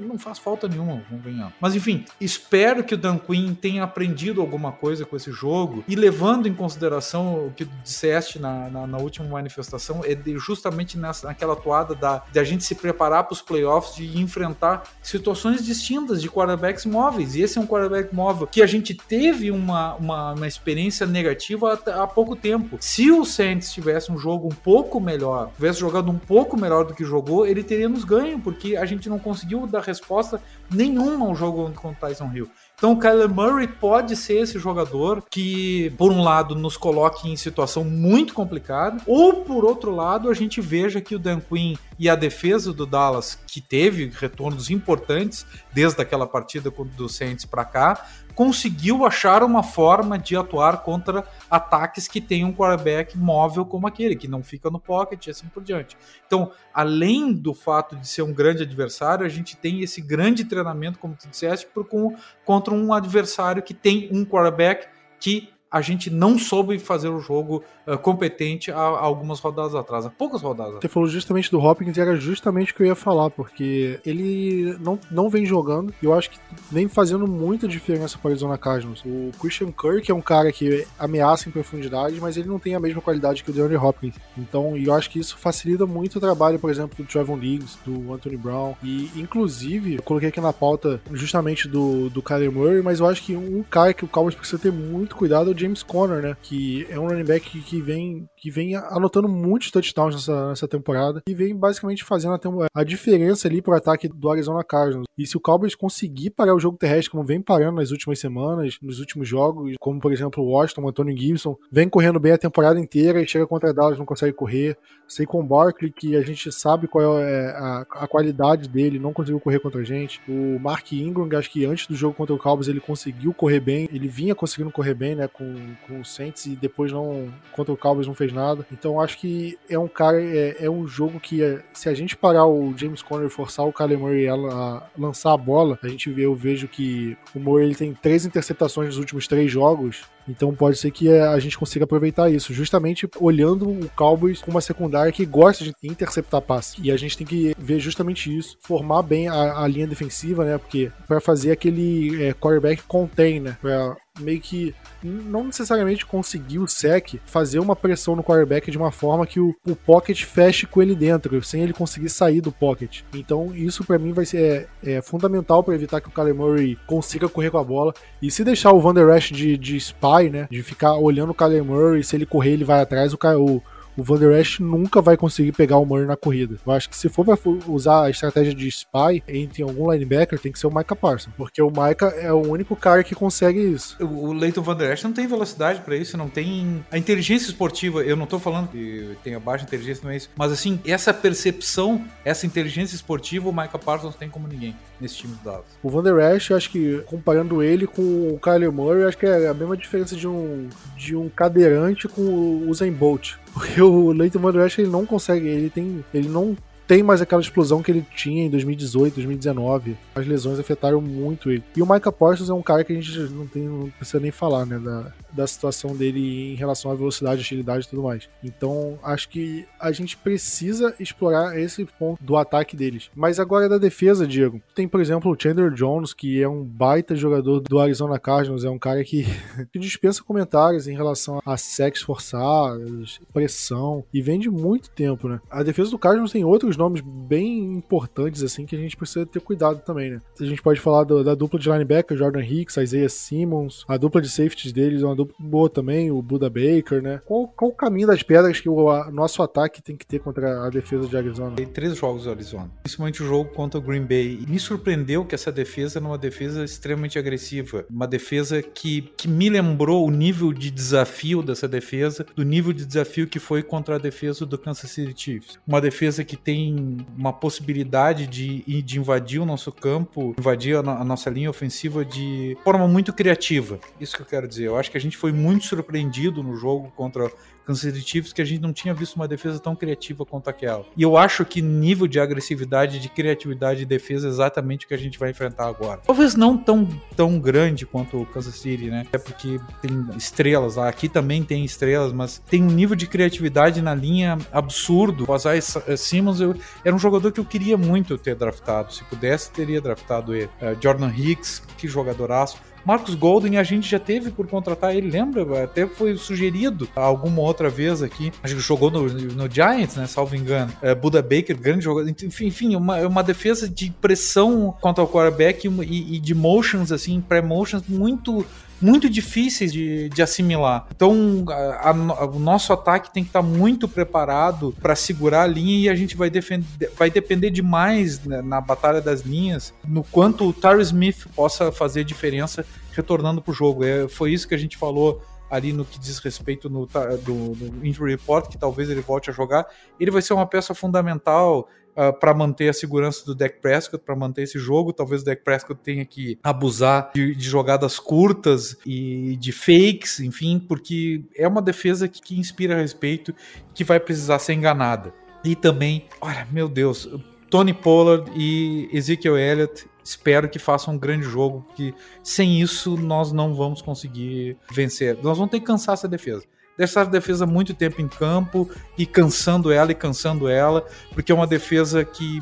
[0.00, 1.54] não faz falta nenhuma, convenhamos.
[1.60, 5.94] Mas enfim, espero que o Dan Quinn tenha aprendido alguma coisa com esse jogo e
[5.94, 11.26] levando em consideração o que disseste na, na, na última manifestação, é de, justamente nessa,
[11.26, 16.20] naquela toada da, de a gente se preparar para os playoffs, de enfrentar situações distintas
[16.20, 17.34] de quarterbacks móveis.
[17.34, 21.80] E esse é um quarterback móvel que a gente teve uma, uma, uma experiência negativa
[21.86, 22.76] há, há pouco tempo.
[22.80, 26.94] Se o Saints tivesse um jogo um pouco melhor, tivesse jogado um pouco melhor do
[26.94, 30.40] que jogou, ele teria nos ganho, porque a gente não conseguiu dar resposta
[30.70, 32.50] nenhuma ao jogo contra o Tyson Hill.
[32.76, 37.36] Então o Kyler Murray pode ser esse jogador que, por um lado, nos coloque em
[37.36, 42.08] situação muito complicada, ou por outro lado, a gente veja que o Dan Quinn e
[42.08, 48.04] a defesa do Dallas, que teve retornos importantes desde aquela partida do Saints para cá,
[48.34, 54.16] conseguiu achar uma forma de atuar contra ataques que tem um quarterback móvel como aquele,
[54.16, 55.96] que não fica no pocket e assim por diante.
[56.26, 60.98] Então, além do fato de ser um grande adversário, a gente tem esse grande treinamento,
[60.98, 64.88] como tu disseste, por, com, contra um adversário que tem um quarterback
[65.20, 70.10] que a gente não soube fazer o jogo uh, competente há, algumas rodadas atrás, há
[70.10, 70.74] poucas rodadas.
[70.80, 74.76] Você falou justamente do Hopkins e era justamente o que eu ia falar, porque ele
[74.80, 76.38] não, não vem jogando e eu acho que
[76.70, 79.02] vem fazendo muita diferença para o Arizona Cardinals.
[79.06, 82.80] O Christian Kirk é um cara que ameaça em profundidade, mas ele não tem a
[82.80, 84.14] mesma qualidade que o DeAndre Hopkins.
[84.36, 88.12] Então, eu acho que isso facilita muito o trabalho, por exemplo, do Trevon Diggs, do
[88.12, 93.00] Anthony Brown e, inclusive, eu coloquei aqui na pauta justamente do, do Kyler Murray, mas
[93.00, 95.82] eu acho que um cara que o Cowboys precisa ter muito cuidado é o James
[95.82, 96.36] Conner, né?
[96.42, 101.22] Que é um running back que vem, que vem anotando muitos touchdowns nessa, nessa temporada
[101.28, 105.06] e vem basicamente fazendo a, a diferença ali pro ataque do Arizona Cardinals.
[105.16, 108.76] E se o Cowboys conseguir parar o jogo terrestre, como vem parando nas últimas semanas,
[108.82, 112.38] nos últimos jogos, como por exemplo o Washington, o Antonio Gibson, vem correndo bem a
[112.38, 114.76] temporada inteira e chega contra Dallas não consegue correr.
[115.06, 119.60] Saquon Barkley, que a gente sabe qual é a, a qualidade dele, não conseguiu correr
[119.60, 120.20] contra a gente.
[120.26, 123.88] O Mark Ingram, acho que antes do jogo contra o Cowboys ele conseguiu correr bem,
[123.92, 125.51] ele vinha conseguindo correr bem, né, com,
[125.86, 128.66] com o Saints e depois não contra o Cowboys não fez nada.
[128.72, 132.16] Então acho que é um cara, é, é um jogo que é, se a gente
[132.16, 135.88] parar o James Conner e forçar o Kyler Murray a, a, lançar a bola, a
[135.88, 140.04] gente vê, eu vejo que o Murray ele tem três interceptações nos últimos três jogos,
[140.28, 144.60] então pode ser que a gente consiga aproveitar isso, justamente olhando o Cowboys com uma
[144.60, 146.76] secundária que gosta de interceptar passe.
[146.82, 150.58] E a gente tem que ver justamente isso, formar bem a, a linha defensiva, né?
[150.58, 153.56] Porque para fazer aquele é, quarterback contain, né?
[153.60, 158.92] Pra meio que não necessariamente conseguir o sec fazer uma pressão no quarterback de uma
[158.92, 163.02] forma que o, o pocket feche com ele dentro, sem ele conseguir sair do pocket.
[163.14, 166.78] Então, isso para mim vai ser é, é fundamental para evitar que o Kyler Murray
[166.86, 167.94] consiga correr com a bola.
[168.20, 169.76] E se deixar o Van Der Esch de, de
[170.12, 173.18] spy, né, de ficar olhando o Kyler Murray, se ele correr, ele vai atrás, o,
[173.36, 173.62] o
[173.96, 176.56] o Van Der Esch nunca vai conseguir pegar o Murray na corrida.
[176.66, 177.26] Eu acho que se for
[177.66, 181.60] usar a estratégia de spy entre algum linebacker, tem que ser o Micah Parsons, porque
[181.60, 183.96] o Micah é o único cara que consegue isso.
[184.00, 188.02] O Leighton Van Der Esch não tem velocidade para isso, não tem a inteligência esportiva.
[188.02, 191.12] Eu não tô falando que tem a baixa inteligência, não é isso, mas assim, essa
[191.12, 195.66] percepção, essa inteligência esportiva, o Micah Parsons tem como ninguém nesse time do Dallas.
[195.82, 199.48] O Van Der Esch, acho que comparando ele com o Kyler Murray, acho que é
[199.48, 203.34] a mesma diferença de um de um cadeirante com o Usain Bolt.
[203.52, 207.20] Porque o Leighton Van Der Esch, ele não consegue, ele tem, ele não tem mais
[207.22, 209.96] aquela explosão que ele tinha em 2018, 2019.
[210.14, 211.62] As lesões afetaram muito ele.
[211.76, 214.30] E o Micah Parsons é um cara que a gente não, tem, não precisa nem
[214.30, 214.78] falar, né?
[214.78, 218.28] Da, da situação dele em relação à velocidade, agilidade e tudo mais.
[218.42, 223.10] Então, acho que a gente precisa explorar esse ponto do ataque deles.
[223.14, 224.60] Mas agora da defesa, Diego.
[224.74, 228.70] Tem, por exemplo, o Chandler Jones, que é um baita jogador do Arizona Cardinals, é
[228.70, 229.24] um cara que,
[229.72, 235.40] que dispensa comentários em relação a sexo forçados, pressão, e vem de muito tempo, né?
[235.50, 239.40] A defesa do Cardinals tem outros nomes bem importantes, assim, que a gente precisa ter
[239.40, 240.20] cuidado também, né?
[240.40, 244.20] A gente pode falar do, da dupla de linebacker, Jordan Hicks, Isaiah Simmons, a dupla
[244.20, 247.20] de safeties deles é uma boa também, o Buda Baker, né?
[247.24, 250.66] Qual, qual o caminho das pedras que o a, nosso ataque tem que ter contra
[250.66, 251.56] a defesa de Arizona?
[251.56, 254.44] Tem três jogos do Arizona, principalmente o jogo contra o Green Bay.
[254.48, 259.48] Me surpreendeu que essa defesa era uma defesa extremamente agressiva, uma defesa que, que me
[259.48, 263.98] lembrou o nível de desafio dessa defesa, do nível de desafio que foi contra a
[263.98, 265.58] defesa do Kansas City Chiefs.
[265.66, 271.04] Uma defesa que tem uma possibilidade de, de invadir o nosso campo, invadir a, a
[271.04, 273.78] nossa linha ofensiva de forma muito criativa.
[274.00, 274.66] Isso que eu quero dizer.
[274.66, 277.30] Eu acho que a gente foi muito surpreendido no jogo contra
[277.64, 280.84] Kansas City Chiefs que a gente não tinha visto uma defesa tão criativa quanto aquela.
[280.96, 284.94] E eu acho que nível de agressividade, de criatividade de defesa é exatamente o que
[284.94, 286.00] a gente vai enfrentar agora.
[286.06, 289.06] Talvez não tão, tão grande quanto o Kansas City, né?
[289.12, 290.88] É porque tem estrelas lá.
[290.88, 295.24] Aqui também tem estrelas, mas tem um nível de criatividade na linha absurdo.
[295.28, 296.54] O Isaiah Simmons eu,
[296.84, 298.92] era um jogador que eu queria muito ter draftado.
[298.92, 300.50] Se pudesse, teria draftado ele.
[300.60, 302.58] Uh, Jordan Hicks, que jogadoraço.
[302.84, 305.64] Marcos Golden a gente já teve por contratar ele, lembra?
[305.64, 308.32] Até foi sugerido alguma outra vez aqui.
[308.42, 310.06] Acho que jogou no, no Giants, né?
[310.06, 310.72] Salvo engano.
[310.82, 312.08] É, Buda Baker, grande jogador.
[312.08, 317.20] Enfim, enfim uma, uma defesa de pressão contra o quarterback e, e de motions, assim,
[317.20, 318.44] pré-motions muito
[318.82, 320.88] muito difíceis de, de assimilar.
[320.94, 325.78] Então, a, a, o nosso ataque tem que estar muito preparado para segurar a linha
[325.78, 330.48] e a gente vai, defender, vai depender demais né, na batalha das linhas no quanto
[330.48, 333.84] o Tyree Smith possa fazer diferença retornando para o jogo.
[333.84, 335.22] É, foi isso que a gente falou
[335.52, 339.34] ali no que diz respeito no, do, do, injury report, que talvez ele volte a
[339.34, 339.66] jogar,
[340.00, 344.02] ele vai ser uma peça fundamental uh, ah, para manter a segurança do Dak Prescott,
[344.02, 344.94] para manter esse jogo.
[344.94, 350.58] Talvez o Dak Prescott tenha que abusar de, de, jogadas curtas e de fakes, enfim,
[350.58, 353.34] porque é uma defesa que, que inspira respeito,
[353.74, 355.12] que vai precisar ser enganada.
[355.44, 357.06] E também, olha, meu Deus,
[357.52, 361.92] Tony Pollard e Ezekiel Elliott espero que façam um grande jogo, porque
[362.24, 365.18] sem isso nós não vamos conseguir vencer.
[365.22, 366.44] Nós vamos ter que cansar essa defesa
[366.78, 371.34] deixar a defesa muito tempo em campo e cansando ela e cansando ela, porque é
[371.34, 372.40] uma defesa que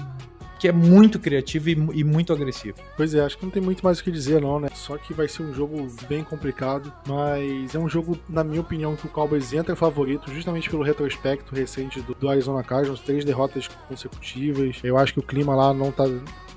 [0.60, 2.76] que é muito criativa e, e, muito agressiva.
[2.94, 4.68] Pois é, acho que não tem muito mais o que dizer, não, né?
[4.74, 8.94] Só que vai ser um jogo bem complicado, mas é um jogo, na minha opinião,
[8.94, 13.68] que o Cowboys entra favorito, justamente pelo retrospecto recente do, do Arizona Cardinals, três derrotas
[13.88, 14.78] consecutivas.
[14.84, 16.04] Eu acho que o clima lá não tá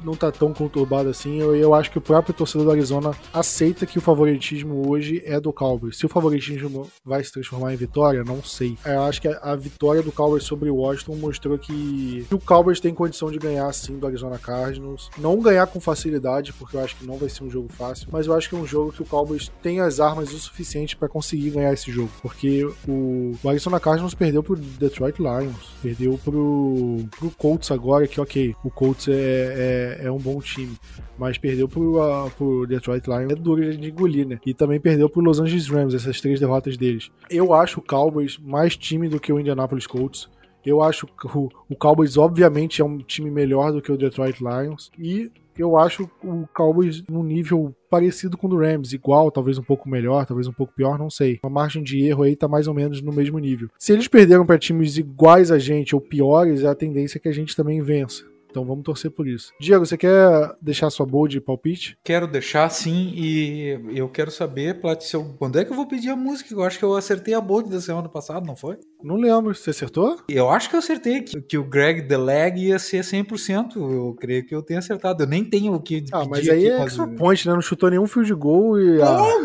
[0.04, 1.40] não tá tão conturbado assim.
[1.40, 5.40] Eu, eu acho que o próprio torcedor do Arizona aceita que o favoritismo hoje é
[5.40, 5.98] do Cowboys.
[5.98, 8.78] Se o favoritismo vai se transformar em vitória, não sei.
[8.86, 12.40] Eu acho que a, a vitória do Cowboys sobre o Washington mostrou que, que o
[12.40, 15.10] Cowboys tem condição de ganhar sim do Arizona Cardinals.
[15.18, 18.28] Não ganhar com facilidade, porque eu acho que não vai ser um jogo fácil, mas
[18.28, 21.08] eu acho que é um jogo que o Cowboys tem as armas o suficiente para
[21.08, 22.12] conseguir ganhar esse jogo.
[22.22, 28.20] Porque o, o Arizona Cardinals perdeu pro Detroit Lions, perdeu pro, pro Colts agora, que
[28.20, 30.78] ok, o Colts é, é é, um bom time.
[31.18, 34.40] Mas perdeu pro, uh, pro Detroit Lions, é duro de engolir, né?
[34.46, 37.12] E também perdeu pro Los Angeles Rams, essas três derrotas deles.
[37.30, 40.30] Eu acho o Cowboys mais time do que o Indianapolis Colts.
[40.66, 44.90] Eu acho o, o Cowboys, obviamente, é um time melhor do que o Detroit Lions.
[44.98, 49.64] E eu acho o Cowboys num nível parecido com o do Rams, igual, talvez um
[49.64, 51.40] pouco melhor, talvez um pouco pior, não sei.
[51.44, 53.70] A margem de erro aí tá mais ou menos no mesmo nível.
[53.78, 57.34] Se eles perderam para times iguais a gente ou piores, a tendência é que a
[57.34, 58.33] gente também vença.
[58.54, 59.52] Então vamos torcer por isso.
[59.60, 61.98] Diego, você quer deixar sua bold palpite?
[62.04, 65.34] Quero deixar sim, e eu quero saber, Plat, eu...
[65.40, 66.54] quando é que eu vou pedir a música?
[66.54, 68.78] Eu acho que eu acertei a bold da semana passada, não foi?
[69.04, 70.20] Não lembro, você acertou?
[70.30, 73.76] Eu acho que eu acertei que, que o Greg The Leg ia ser 100%.
[73.76, 75.24] Eu creio que eu tenha acertado.
[75.24, 77.56] Eu nem tenho o que Ah, mas aí é extra point, né?
[77.56, 79.00] Não chutou nenhum fio de gol e...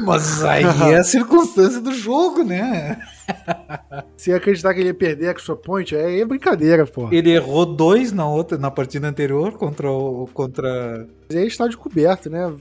[0.04, 3.00] Mas aí é a circunstância do jogo, né?
[4.16, 7.08] Se acreditar que ele ia perder a extra point, é, é brincadeira, pô.
[7.12, 10.28] Ele errou dois na outra, na partida anterior contra o...
[10.32, 11.06] Contra...
[11.28, 12.54] Mas aí está de coberto, né?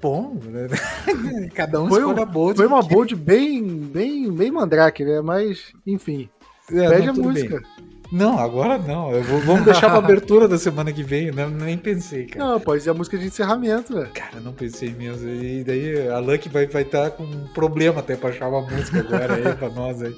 [0.00, 0.68] bom, né?
[1.54, 2.56] Cada um foi escolhe um, a bold.
[2.56, 5.20] Foi uma bold bem, bem, bem mandrake, né?
[5.20, 6.28] Mas, enfim.
[6.70, 7.60] É, pede não, a música.
[7.60, 7.87] Bem.
[8.10, 9.10] Não, agora não.
[9.22, 11.46] Vou, vamos deixar pra abertura da semana que vem, né?
[11.46, 12.44] Nem pensei, cara.
[12.44, 14.10] Não, pode ser a música de encerramento, velho.
[14.12, 15.28] Cara, não pensei mesmo.
[15.28, 18.62] E daí a Lucky vai estar vai tá com um problema até pra achar uma
[18.62, 20.16] música agora aí pra nós aí.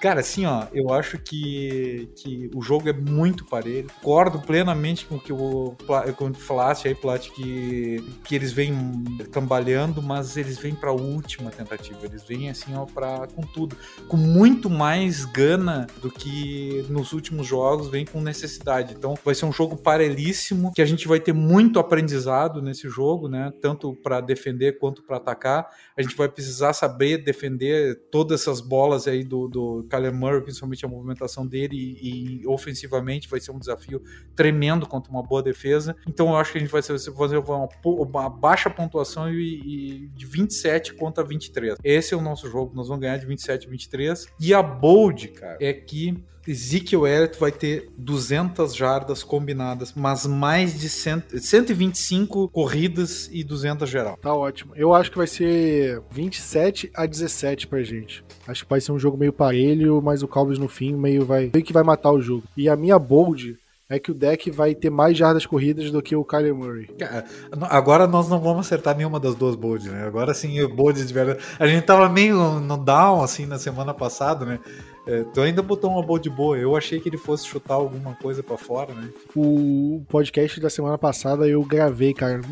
[0.00, 3.88] Cara, assim, ó, eu acho que, que o jogo é muito parelho.
[4.00, 5.76] Concordo plenamente com o que o
[6.16, 8.72] quando falaste aí, Plat, que, que eles vêm
[9.32, 11.98] cambalhando, mas eles vêm pra última tentativa.
[12.04, 13.76] Eles vêm, assim, ó, pra, com tudo.
[14.06, 18.94] Com muito mais gana do que nos últimos jogos, vem com necessidade.
[18.96, 23.28] Então, vai ser um jogo parelhíssimo, que a gente vai ter muito aprendizado nesse jogo,
[23.28, 23.52] né?
[23.60, 25.66] Tanto para defender quanto para atacar.
[25.96, 30.84] A gente vai precisar saber defender todas essas bolas aí do, do Kyler Murray, principalmente
[30.84, 34.02] a movimentação dele e, e, ofensivamente vai ser um desafio
[34.34, 35.96] tremendo contra uma boa defesa.
[36.06, 40.26] Então eu acho que a gente vai fazer uma, uma baixa pontuação e, e, de
[40.26, 41.76] 27 contra 23.
[41.82, 44.26] Esse é o nosso jogo, nós vamos ganhar de 27 a 23.
[44.40, 50.78] E a bold, cara, é que Ezekiel Elliott vai ter 200 jardas combinadas, mas mais
[50.78, 54.16] de 100, 125 corridas e 200 geral.
[54.16, 54.72] Tá ótimo.
[54.74, 58.24] Eu acho que vai ser 27 a 17 pra gente.
[58.46, 61.50] Acho que vai ser um jogo meio parelho, mas o Cowboys no fim meio vai
[61.52, 62.44] meio que vai matar o jogo.
[62.56, 63.58] E a minha bold
[63.90, 66.88] é que o deck vai ter mais jardas corridas do que o Kyler Murray.
[67.70, 70.06] Agora nós não vamos acertar nenhuma das duas bolds, né?
[70.06, 71.42] Agora sim, o bold de verdade.
[71.58, 74.60] A gente tava meio no down, assim, na semana passada, né?
[75.08, 76.58] É, tu ainda botou uma boa de boa.
[76.58, 79.08] Eu achei que ele fosse chutar alguma coisa para fora, né?
[79.34, 82.42] O podcast da semana passada eu gravei, cara.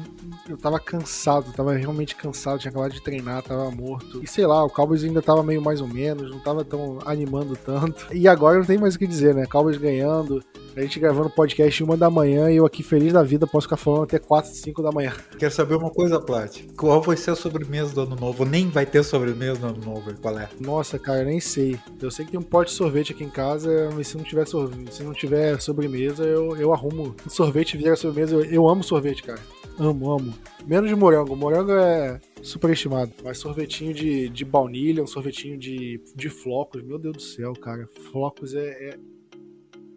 [0.48, 4.22] Eu tava cansado, tava realmente cansado, tinha acabado de treinar, tava morto.
[4.24, 7.54] E sei lá, o Cowboys ainda tava meio mais ou menos, não tava tão animando
[7.56, 8.06] tanto.
[8.10, 9.44] E agora não tem mais o que dizer, né?
[9.44, 10.42] Cowboys ganhando,
[10.76, 13.78] a gente gravando podcast uma da manhã e eu aqui feliz da vida posso ficar
[13.78, 15.10] falando até 4, 5 da manhã.
[15.38, 16.60] Quero saber uma coisa, Plat.
[16.76, 18.44] Qual vai ser a sobremesa do ano novo?
[18.44, 20.50] Nem vai ter sobremesa no ano novo, qual é?
[20.60, 21.78] Nossa, cara, nem sei.
[21.98, 24.46] Eu sei que tem um pote de sorvete aqui em casa, mas se não tiver
[24.46, 27.14] sorvete, se não tiver sobremesa, eu, eu arrumo.
[27.26, 28.36] Um sorvete vira sobremesa.
[28.36, 29.40] Eu, eu amo sorvete, cara.
[29.78, 30.34] Amo, amo.
[30.66, 31.36] Menos de morango.
[31.36, 33.12] Morango é superestimado.
[33.22, 36.82] Mas sorvetinho de, de baunilha, um sorvetinho de, de flocos.
[36.82, 37.86] Meu Deus do céu, cara.
[38.10, 38.98] Flocos é, é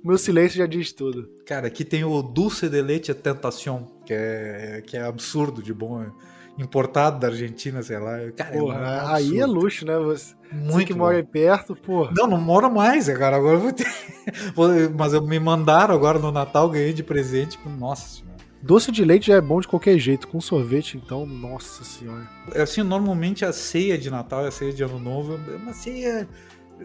[0.03, 1.29] meu silêncio já diz tudo.
[1.45, 6.09] Cara, aqui tem o Dulce de Leite Tentação, que é, que é absurdo de bom.
[6.59, 8.17] Importado da Argentina, sei lá.
[8.35, 9.97] Cara, Porra, é um aí é luxo, né?
[9.99, 10.99] Você, você Muito que bom.
[10.99, 12.09] mora aí perto, pô.
[12.15, 13.37] Não, não mora mais, cara.
[13.37, 13.87] Agora eu vou ter.
[14.97, 17.51] Mas eu me mandaram agora no Natal, ganhei de presente.
[17.51, 18.29] tipo, Nossa senhora.
[18.61, 20.27] Doce de leite já é bom de qualquer jeito.
[20.27, 22.27] Com sorvete, então, nossa senhora.
[22.55, 26.27] Assim, normalmente a ceia de Natal e a ceia de Ano Novo é uma ceia,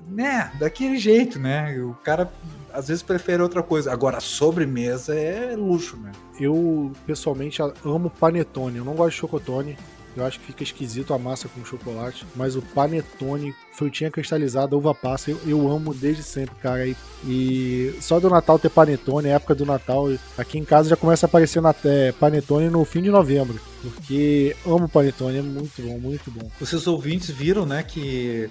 [0.09, 1.79] né, daquele jeito, né?
[1.79, 2.31] O cara
[2.73, 3.93] às vezes prefere outra coisa.
[3.93, 6.11] Agora, a sobremesa é luxo, né?
[6.39, 8.79] Eu, pessoalmente, amo panetone.
[8.79, 9.79] Eu não gosto de chocotone.
[10.17, 12.27] Eu acho que fica esquisito a massa com chocolate.
[12.35, 16.87] Mas o panetone, frutinha cristalizada, uva passa, eu, eu amo desde sempre, cara.
[16.87, 21.27] E, e só do Natal ter panetone, época do Natal, aqui em casa já começa
[21.27, 23.61] a aparecer na, é, panetone no fim de novembro.
[23.83, 26.49] Porque amo panetone, é muito bom, muito bom.
[26.59, 28.51] Vocês ouvintes viram, né, que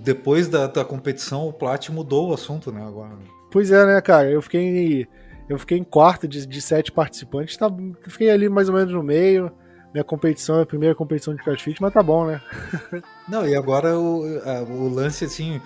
[0.00, 3.16] depois da, da competição o Plat mudou o assunto, né, agora.
[3.50, 4.30] Pois é, né, cara?
[4.30, 5.06] Eu fiquei.
[5.48, 7.56] Eu fiquei em quarto de, de sete participantes.
[7.56, 7.70] Tá,
[8.08, 9.52] fiquei ali mais ou menos no meio.
[9.94, 12.42] Minha competição é a primeira competição de crossfit, mas tá bom, né?
[13.28, 15.60] Não, e agora o, a- o lance, assim,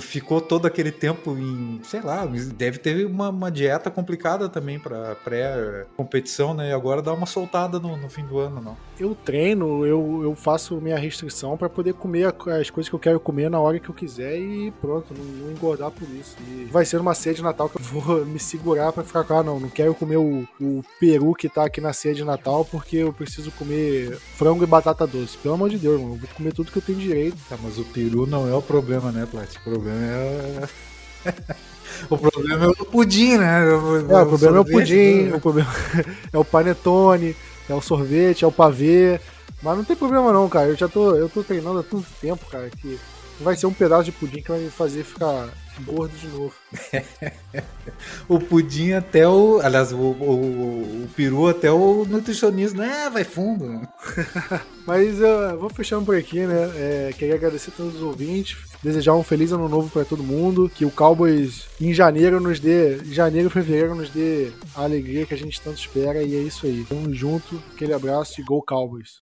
[0.00, 5.14] ficou todo aquele tempo em, sei lá, deve ter uma, uma dieta complicada também para
[5.16, 6.70] pré-competição, né?
[6.70, 8.76] E agora dá uma soltada no, no fim do ano, não.
[8.98, 13.20] Eu treino, eu, eu faço minha restrição pra poder comer as coisas que eu quero
[13.20, 16.36] comer na hora que eu quiser e pronto, não, não engordar por isso.
[16.48, 19.34] E vai ser uma ceia de Natal que eu vou me segurar pra ficar com,
[19.38, 22.64] ah, não, não quero comer o, o peru que tá aqui na ceia de Natal
[22.64, 23.73] porque eu preciso comer
[24.36, 25.36] frango e batata doce.
[25.38, 27.36] Pelo amor de Deus, mano, eu vou comer tudo que eu tenho direito.
[27.48, 29.56] Tá, mas o peru não é o problema, né, Plat?
[29.56, 30.68] O problema é.
[32.10, 33.70] o problema é o pudim, né?
[33.70, 35.70] É, o problema é o pudim, o problema
[36.32, 37.36] é o panetone,
[37.68, 39.20] é o sorvete, é o pavê.
[39.62, 40.68] Mas não tem problema não, cara.
[40.68, 42.98] Eu já tô, eu tô treinando há tanto tempo, cara, que
[43.40, 45.48] vai ser um pedaço de pudim que vai me fazer ficar
[45.82, 46.54] gordo de novo.
[48.28, 49.60] O pudim até o.
[49.62, 52.76] Aliás, o, o, o peru até o nutricionista.
[52.78, 53.10] né?
[53.10, 53.86] vai fundo.
[54.86, 55.18] Mas
[55.58, 56.70] vou fechando por aqui, né?
[56.76, 60.70] É, queria agradecer a todos os ouvintes, desejar um feliz ano novo para todo mundo,
[60.74, 65.34] que o Cowboys em janeiro nos dê, janeiro e fevereiro nos dê a alegria que
[65.34, 66.84] a gente tanto espera e é isso aí.
[66.88, 69.20] Tamo junto, aquele abraço e Go Cowboys.